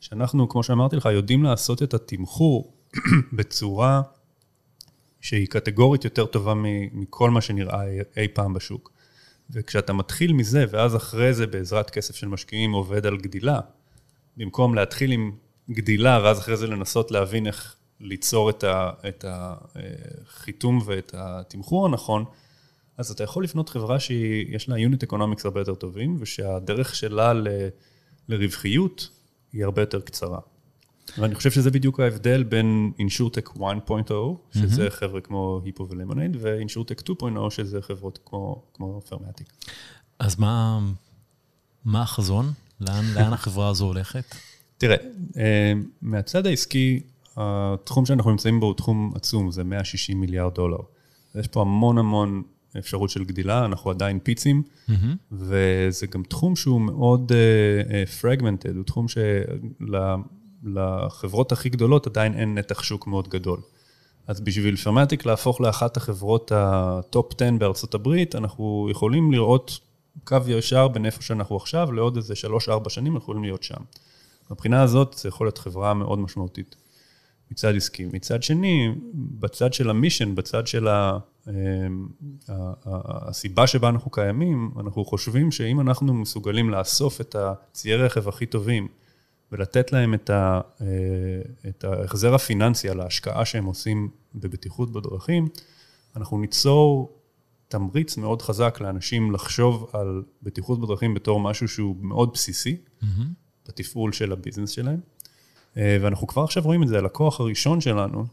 שאנחנו, 0.00 0.48
כמו 0.48 0.62
שאמרתי 0.62 0.96
לך, 0.96 1.08
יודעים 1.12 1.42
לעשות 1.42 1.82
את 1.82 1.94
התמחור 1.94 2.72
בצורה 3.36 4.02
שהיא 5.20 5.46
קטגורית 5.46 6.04
יותר 6.04 6.26
טובה 6.26 6.52
מכל 6.92 7.30
מה 7.30 7.40
שנראה 7.40 7.82
אי 8.16 8.28
פעם 8.28 8.54
בשוק. 8.54 8.92
וכשאתה 9.50 9.92
מתחיל 9.92 10.32
מזה, 10.32 10.64
ואז 10.70 10.96
אחרי 10.96 11.34
זה 11.34 11.46
בעזרת 11.46 11.90
כסף 11.90 12.16
של 12.16 12.28
משקיעים 12.28 12.72
עובד 12.72 13.06
על 13.06 13.16
גדילה, 13.16 13.60
במקום 14.36 14.74
להתחיל 14.74 15.12
עם 15.12 15.32
גדילה, 15.70 16.20
ואז 16.24 16.38
אחרי 16.38 16.56
זה 16.56 16.66
לנסות 16.66 17.10
להבין 17.10 17.46
איך 17.46 17.76
ליצור 18.00 18.50
את 19.08 19.24
החיתום 19.24 20.80
ואת 20.84 21.14
התמחור 21.18 21.86
הנכון, 21.86 22.24
אז 22.98 23.10
אתה 23.10 23.24
יכול 23.24 23.44
לבנות 23.44 23.68
חברה 23.68 24.00
שיש 24.00 24.68
לה 24.68 24.78
unit 24.78 25.02
economics 25.02 25.44
הרבה 25.44 25.60
יותר 25.60 25.74
טובים, 25.74 26.16
ושהדרך 26.20 26.94
שלה 26.94 27.32
ל, 27.32 27.48
לרווחיות 28.28 29.08
היא 29.52 29.64
הרבה 29.64 29.82
יותר 29.82 30.00
קצרה. 30.00 30.38
ואני 31.18 31.34
חושב 31.34 31.50
שזה 31.50 31.70
בדיוק 31.70 32.00
ההבדל 32.00 32.42
בין 32.42 32.92
insurtech 32.98 33.48
1.0, 33.48 34.12
שזה 34.54 34.86
mm-hmm. 34.86 34.90
חבר'ה 34.90 35.20
כמו 35.20 35.60
Hippo 35.64 35.88
ו 35.90 35.95
Lemonade, 35.95 36.36
ו 36.40 36.46
insurtech 36.46 37.02
2.0, 37.10 37.50
שזה 37.50 37.82
חברות 37.82 38.18
כמו, 38.24 38.62
כמו 38.74 39.00
Fairmatic. 39.08 39.52
אז 40.18 40.38
מה, 40.38 40.80
מה 41.84 42.02
החזון? 42.02 42.52
לאן, 42.80 43.04
לאן 43.16 43.32
החברה 43.32 43.68
הזו 43.68 43.84
הולכת? 43.84 44.24
תראה, 44.78 44.96
אה, 45.36 45.72
מהצד 46.02 46.46
העסקי, 46.46 47.00
התחום 47.36 48.06
שאנחנו 48.06 48.30
נמצאים 48.30 48.60
בו 48.60 48.66
הוא 48.66 48.74
תחום 48.74 49.12
עצום, 49.14 49.50
זה 49.50 49.64
160 49.64 50.20
מיליארד 50.20 50.54
דולר. 50.54 50.78
יש 51.34 51.48
פה 51.48 51.60
המון 51.60 51.98
המון 51.98 52.42
אפשרות 52.78 53.10
של 53.10 53.24
גדילה, 53.24 53.64
אנחנו 53.64 53.90
עדיין 53.90 54.18
פיצי, 54.18 54.62
mm-hmm. 54.88 54.92
וזה 55.32 56.06
גם 56.06 56.22
תחום 56.22 56.56
שהוא 56.56 56.80
מאוד 56.80 57.32
fragmented, 58.20 58.70
uh, 58.70 58.72
uh, 58.72 58.76
הוא 58.76 58.84
תחום 58.84 59.06
שלחברות 60.64 61.52
הכי 61.52 61.68
גדולות 61.68 62.06
עדיין 62.06 62.34
אין 62.34 62.58
נתח 62.58 62.82
שוק 62.82 63.06
מאוד 63.06 63.28
גדול. 63.28 63.60
אז 64.26 64.40
בשביל 64.40 64.76
Fairmatic 64.76 65.26
להפוך 65.26 65.60
לאחת 65.60 65.96
החברות 65.96 66.52
ה 66.54 66.73
top 66.73 67.32
10 67.42 67.50
בארצות 67.58 67.94
הברית, 67.94 68.34
אנחנו 68.34 68.88
יכולים 68.90 69.32
לראות 69.32 69.80
קו 70.24 70.36
ישר 70.46 70.88
בין 70.88 71.06
איפה 71.06 71.22
שאנחנו 71.22 71.56
עכשיו, 71.56 71.92
לעוד 71.92 72.16
איזה 72.16 72.34
3-4 72.68 72.88
שנים 72.88 73.12
אנחנו 73.12 73.24
יכולים 73.24 73.42
להיות 73.44 73.62
שם. 73.62 73.80
מבחינה 74.50 74.82
הזאת, 74.82 75.14
זה 75.18 75.28
יכול 75.28 75.46
להיות 75.46 75.58
חברה 75.58 75.94
מאוד 75.94 76.18
משמעותית 76.18 76.76
מצד 77.52 77.76
עסקי. 77.76 78.06
מצד 78.12 78.42
שני, 78.42 78.94
בצד 79.14 79.72
של 79.72 79.90
המישן, 79.90 80.34
בצד 80.34 80.66
של 80.66 80.88
ה... 80.88 81.18
אמ, 81.48 82.08
הסיבה 83.28 83.66
שבה 83.66 83.88
אנחנו 83.88 84.10
קיימים, 84.10 84.70
אנחנו 84.80 85.04
חושבים 85.04 85.50
שאם 85.50 85.80
אנחנו 85.80 86.14
מסוגלים 86.14 86.70
לאסוף 86.70 87.20
את 87.20 87.36
הציי 87.38 87.96
רכב 87.96 88.28
הכי 88.28 88.46
טובים 88.46 88.88
ולתת 89.52 89.92
להם 89.92 90.14
את, 90.14 90.30
ה, 90.30 90.60
אה, 90.80 90.86
את 91.68 91.84
ההחזר 91.84 92.34
הפיננסי 92.34 92.88
על 92.88 93.00
ההשקעה 93.00 93.44
שהם 93.44 93.64
עושים 93.64 94.08
בבטיחות 94.34 94.92
בדרכים, 94.92 95.48
אנחנו 96.16 96.38
ניצור 96.38 97.18
תמריץ 97.68 98.16
מאוד 98.16 98.42
חזק 98.42 98.78
לאנשים 98.80 99.32
לחשוב 99.32 99.90
על 99.92 100.22
בטיחות 100.42 100.80
בדרכים 100.80 101.14
בתור 101.14 101.40
משהו 101.40 101.68
שהוא 101.68 101.96
מאוד 102.00 102.30
בסיסי, 102.32 102.76
mm-hmm. 102.76 103.06
בתפעול 103.68 104.12
של 104.12 104.32
ה 104.32 104.36
business 104.36 104.70
שלהם. 104.70 105.00
אה, 105.76 105.96
ואנחנו 106.00 106.26
כבר 106.26 106.42
עכשיו 106.42 106.62
רואים 106.62 106.82
את 106.82 106.88
זה, 106.88 106.98
הלקוח 106.98 107.40
הראשון 107.40 107.80
שלנו, 107.80 108.24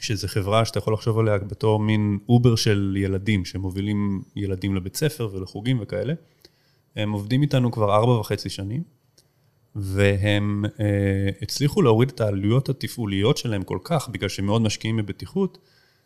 שזו 0.00 0.28
חברה 0.28 0.64
שאתה 0.64 0.78
יכול 0.78 0.92
לחשוב 0.92 1.18
עליה 1.18 1.38
בתור 1.38 1.80
מין 1.80 2.18
Uber 2.28 2.56
של 2.56 2.94
ילדים, 2.98 3.44
שמובילים 3.44 4.22
ילדים 4.36 4.74
לבית 4.74 4.96
ספר 4.96 5.28
ולחוגים 5.32 5.78
וכאלה. 5.80 6.14
הם 6.96 7.12
עובדים 7.12 7.42
איתנו 7.42 7.72
כבר 7.72 7.94
ארבע 7.94 8.12
וחצי 8.12 8.48
שנים, 8.48 8.82
והם 9.76 10.64
אה, 10.80 11.28
הצליחו 11.42 11.82
להוריד 11.82 12.08
את 12.08 12.20
העלויות 12.20 12.68
התפעוליות 12.68 13.36
שלהם 13.36 13.62
כל 13.62 13.78
כך, 13.84 14.08
בגלל 14.08 14.28
שהם 14.28 14.46
מאוד 14.46 14.62
משקיעים 14.62 14.96
בבטיחות, 14.96 15.58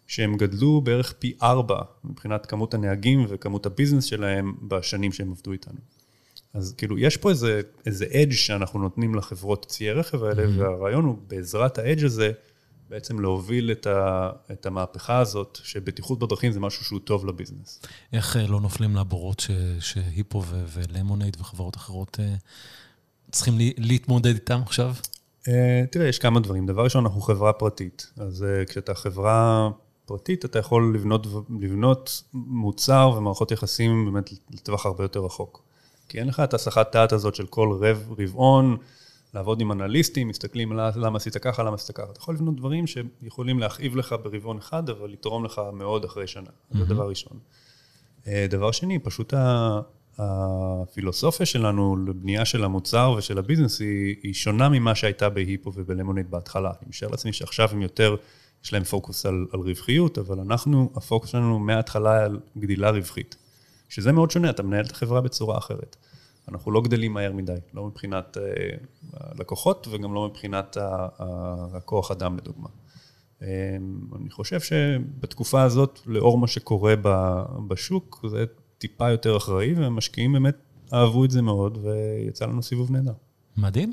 שהם 0.07 0.37
גדלו 0.37 0.81
בערך 0.81 1.14
פי 1.18 1.33
ארבע 1.42 1.81
מבחינת 2.05 2.47
כמות 2.47 2.75
הנהגים 2.75 3.27
וכמות 3.29 3.66
הביזנס 3.66 4.05
שלהם 4.05 4.55
בשנים 4.62 5.12
שהם 5.12 5.31
עבדו 5.31 5.53
איתנו. 5.53 5.79
אז 6.54 6.74
כאילו, 6.78 6.98
יש 6.98 7.16
פה 7.16 7.30
איזה, 7.30 7.61
איזה 7.87 8.04
אדג' 8.04 8.32
שאנחנו 8.32 8.78
נותנים 8.78 9.14
לחברות 9.14 9.66
ציי 9.68 9.92
רכב 9.92 10.24
האלה, 10.24 10.44
mm-hmm. 10.44 10.61
והרעיון 10.61 11.04
הוא 11.04 11.16
בעזרת 11.28 11.78
האדג' 11.78 12.04
הזה, 12.04 12.32
בעצם 12.90 13.20
להוביל 13.20 13.72
את, 13.72 13.87
ה, 13.87 14.30
את 14.52 14.66
המהפכה 14.66 15.18
הזאת, 15.18 15.58
שבטיחות 15.62 16.18
בדרכים 16.18 16.52
זה 16.52 16.61
משהו 16.61 16.84
שהוא 16.84 17.00
טוב 17.00 17.26
לביזנס. 17.26 17.82
איך 18.12 18.37
אה, 18.37 18.46
לא 18.46 18.61
נופלים 18.61 18.96
לבורות 18.96 19.40
ש, 19.40 19.50
שהיפו 19.80 20.42
ו, 20.46 20.64
ולמונייד 20.74 21.37
וחברות 21.40 21.76
אחרות 21.76 22.20
אה, 22.20 22.34
צריכים 23.30 23.58
לי, 23.58 23.72
להתמודד 23.78 24.34
איתם 24.34 24.61
עכשיו? 24.62 24.94
אה, 25.48 25.84
תראה, 25.90 26.06
יש 26.06 26.18
כמה 26.18 26.40
דברים. 26.40 26.66
דבר 26.66 26.84
ראשון, 26.84 27.04
אנחנו 27.06 27.20
חברה 27.20 27.52
פרטית. 27.52 28.12
אז 28.16 28.46
כשאתה 28.68 28.94
חברה 28.94 29.70
פרטית, 30.04 30.44
אתה 30.44 30.58
יכול 30.58 30.94
לבנות, 30.94 31.26
לבנות 31.61 32.22
מוצר 32.32 33.12
ומערכות 33.16 33.50
יחסים 33.50 34.04
באמת 34.04 34.30
לטווח 34.50 34.87
הרבה 34.87 35.04
יותר 35.04 35.20
רחוק. 35.20 35.67
כי 36.09 36.18
אין 36.18 36.29
לך 36.29 36.40
את 36.40 36.55
הסחת 36.55 36.97
דעת 36.97 37.12
הזאת 37.12 37.35
של 37.35 37.47
כל 37.47 37.79
רב, 37.81 38.14
רבעון, 38.18 38.77
לעבוד 39.35 39.61
עם 39.61 39.73
אנליסטים, 39.73 40.29
מסתכלים 40.29 40.73
למה 40.73 41.16
עשית 41.16 41.37
ככה, 41.37 41.62
למה 41.62 41.75
עשית 41.75 41.97
ככה. 41.97 42.11
אתה 42.12 42.21
יכול 42.21 42.35
לבנות 42.35 42.57
דברים 42.57 42.87
שיכולים 42.87 43.59
להכאיב 43.59 43.97
לך 43.97 44.14
ברבעון 44.23 44.59
אחד, 44.59 44.90
אבל 44.90 45.11
לתרום 45.11 45.44
לך 45.44 45.61
מאוד 45.73 46.05
אחרי 46.05 46.27
שנה. 46.27 46.42
Mm-hmm. 46.47 46.79
זה 46.79 46.85
דבר 46.85 47.09
ראשון. 47.09 47.38
אה, 48.27 48.47
דבר 48.51 48.71
שני, 48.71 48.99
פשוט 48.99 49.35
הפילוסופיה 50.18 51.47
שלנו 51.47 51.97
לבנייה 52.07 52.44
של 52.44 52.64
המוצר 52.64 53.14
ושל 53.18 53.38
הביזנס 53.38 53.81
היא, 53.81 54.16
היא 54.23 54.35
שונה 54.35 54.68
ממה 54.68 54.94
שהייתה 54.94 55.29
בהיפו 55.29 55.73
ובלמוניד 55.75 56.31
בהתחלה. 56.31 56.71
אני 56.71 56.88
משער 56.88 57.11
לעצמי 57.11 57.33
שעכשיו 57.33 57.68
הם 57.73 57.83
יותר, 57.83 58.16
יש 58.64 58.73
להם 58.73 58.85
פוקוס 58.85 59.27
על, 59.27 59.47
על 59.53 59.61
רווחיות, 59.61 60.18
אבל 60.18 60.40
אנחנו, 60.40 60.90
הפוקוס 60.97 61.31
שלנו 61.31 61.59
מההתחלה 61.59 62.25
על 62.25 62.40
גדילה 62.59 62.90
רווחית. 62.90 63.37
שזה 63.88 64.12
מאוד 64.12 64.31
שונה, 64.31 64.51
אתה 64.51 64.62
מנהל 64.62 64.85
את 64.85 64.90
החברה 64.90 65.20
בצורה 65.20 65.59
אחרת. 65.59 65.96
אנחנו 66.48 66.70
לא 66.72 66.81
גדלים 66.81 67.12
מהר 67.12 67.33
מדי, 67.33 67.53
לא 67.74 67.87
מבחינת 67.87 68.37
אה, 68.37 68.42
הלקוחות 69.12 69.88
וגם 69.90 70.14
לא 70.14 70.29
מבחינת 70.29 70.77
הכוח 71.74 72.11
אדם 72.11 72.37
לדוגמה. 72.37 72.68
אה, 73.42 73.77
אני 74.20 74.31
חושב 74.31 74.61
שבתקופה 74.61 75.62
הזאת, 75.62 76.01
לאור 76.07 76.38
מה 76.38 76.46
שקורה 76.46 76.94
בשוק, 77.68 78.24
זה 78.31 78.44
טיפה 78.79 79.11
יותר 79.11 79.37
אחראי, 79.37 79.74
והמשקיעים 79.74 80.33
באמת 80.33 80.57
אהבו 80.92 81.24
את 81.24 81.31
זה 81.31 81.42
מאוד, 81.42 81.79
ויצא 81.83 82.46
לנו 82.46 82.62
סיבוב 82.62 82.90
נהדר. 82.90 83.12
מדהים. 83.57 83.92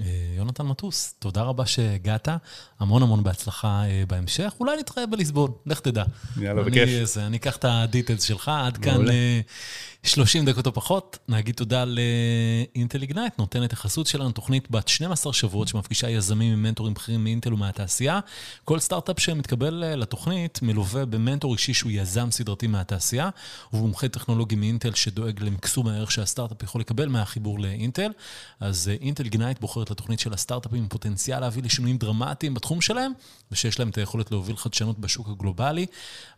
אה, 0.00 0.06
יונתן 0.36 0.66
מטוס, 0.66 1.14
תודה 1.18 1.42
רבה 1.42 1.66
שהגעת, 1.66 2.28
המון 2.80 3.02
המון 3.02 3.22
בהצלחה 3.22 3.82
בהמשך, 4.08 4.54
אולי 4.60 4.76
נתראה 4.76 5.06
בליסבון, 5.06 5.52
לך 5.66 5.80
תדע. 5.80 6.04
יאללה, 6.40 6.62
בכיף. 6.62 7.16
אני 7.16 7.36
אקח 7.36 7.56
את 7.56 7.64
הדיטלס 7.68 8.22
שלך, 8.22 8.50
עד 8.54 8.76
כאן 8.76 9.06
30 10.04 10.44
דקות 10.44 10.66
או 10.66 10.72
פחות, 10.72 11.18
נגיד 11.28 11.54
תודה 11.54 11.84
לאינטל 11.84 13.02
איגנייט, 13.02 13.38
נותנת 13.38 13.72
החסות 13.72 14.06
שלנו, 14.06 14.32
תוכנית 14.32 14.70
בת 14.70 14.88
12 14.88 15.32
שבועות 15.32 15.68
שמפגישה 15.68 16.10
יזמים 16.10 16.52
עם 16.52 16.62
מנטורים 16.62 16.94
בכירים 16.94 17.24
מאינטל 17.24 17.54
ומהתעשייה. 17.54 18.20
כל 18.64 18.78
סטארט-אפ 18.78 19.20
שמתקבל 19.20 19.84
אה, 19.84 19.96
לתוכנית 19.96 20.62
מלווה 20.62 21.04
במנטור 21.06 21.52
אישי 21.52 21.74
שהוא 21.74 21.92
יזם 21.92 22.30
סדרתי 22.30 22.66
מהתעשייה, 22.66 23.30
ובמומחה 23.72 24.08
טכנולוגי 24.08 24.56
מאינטל 24.56 24.94
שדואג 24.94 25.42
למקסום 25.42 25.88
הערך 25.88 26.10
שהסטארט-אפ 26.10 26.62
יכול 26.62 26.80
לקבל 26.80 27.08
מהחיבור 27.08 27.60
לאינטל. 27.60 28.10
אז 28.60 28.88
אה, 28.88 28.96
Intel 29.00 29.24
Ignite 29.24 29.60
בוחרת 29.60 29.90
לתוכנית 29.90 30.20
של 30.20 30.32
הסטארט-אפים 30.32 30.78
עם 30.78 30.88
פוטנציאל 30.88 31.40
להביא 31.40 31.62
לשינויים 31.62 31.98
דרמטיים 31.98 32.54
בתחום 32.54 32.80
שלהם, 32.80 33.12
ושיש 33.52 33.78
להם 33.78 33.88
את 33.88 33.98
היכולת 33.98 34.30
להוביל 34.30 34.56
חדשנות 34.56 34.98
בשוק 34.98 35.28
הגלובלי. 35.28 35.86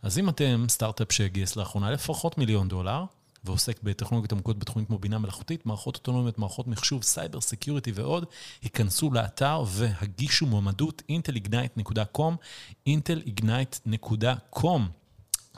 אז 0.01 0.19
אם 0.19 0.29
אתם 0.29 0.65
סטארט-אפ 0.69 1.11
שגייס 1.11 1.55
לאחרונה 1.55 1.91
לפחות 1.91 2.37
מיליון 2.37 2.67
דולר, 2.67 3.03
ועוסק 3.43 3.79
בטכנולוגיות 3.83 4.31
עמוקות 4.31 4.59
בתחומים 4.59 4.85
כמו 4.85 4.99
בינה 4.99 5.17
מלאכותית, 5.17 5.65
מערכות 5.65 5.95
אוטונומיות, 5.95 6.39
מערכות 6.39 6.67
מחשוב, 6.67 7.03
סייבר, 7.03 7.41
security 7.41 7.91
ועוד, 7.95 8.25
היכנסו 8.61 9.11
לאתר 9.11 9.63
והגישו 9.67 10.45
מועמדות 10.45 11.01
intelignite.com, 11.11 12.33
intelignite.com. 12.89 14.81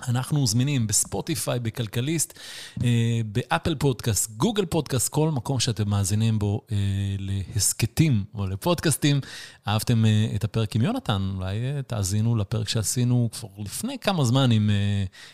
אנחנו 0.08 0.48
זמינים 0.48 0.88
בספוטיפיי, 0.88 1.60
בכלכליסט, 1.60 2.40
אה, 2.84 3.22
ב 3.26 3.34
Apple 3.34 3.76
Podcast, 3.76 4.32
Google 4.38 4.66
Podcast, 4.66 5.10
כל 5.10 5.32
מקום 5.32 5.60
שאתם 5.60 5.90
מאזינים 5.90 6.40
בו 6.40 6.62
אה, 6.72 6.78
להסכתים 7.20 8.24
או 8.36 8.48
לפודקאסטים. 8.48 9.22
אהבתם 9.68 10.06
אה, 10.06 10.32
את 10.36 10.44
הפרק 10.44 10.76
עם 10.76 10.82
יונתן, 10.82 11.32
אולי 11.36 11.56
תאזינו 11.88 12.36
לפרק 12.36 12.70
שעשינו 12.70 13.30
כבר 13.32 13.50
לפני 13.58 14.00
כמה 14.00 14.26
זמן 14.26 14.52
עם, 14.52 14.70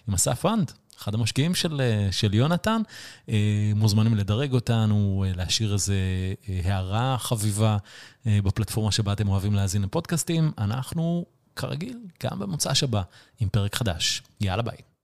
עם 0.08 0.14
אסף 0.14 0.46
רנד. 0.46 0.72
אחד 0.98 1.14
המשקיעים 1.16 1.56
של, 1.56 1.82
של 2.12 2.34
יונתן, 2.34 2.82
מוזמנים 3.76 4.16
לדרג 4.16 4.54
אותנו, 4.54 5.26
להשאיר 5.36 5.74
איזה 5.74 5.96
הערה 6.64 7.18
חביבה 7.20 7.78
בפלטפורמה 8.26 8.92
שבה 8.92 9.14
אתם 9.14 9.28
אוהבים 9.30 9.54
להאזין 9.54 9.82
לפודקאסטים. 9.82 10.52
אנחנו 10.58 11.26
כרגיל, 11.56 11.98
גם 12.24 12.40
במוצ"ש 12.40 12.84
הבא, 12.84 13.02
עם 13.40 13.50
פרק 13.50 13.76
חדש. 13.76 14.22
יאללה 14.42 14.62
ביי. 14.62 14.95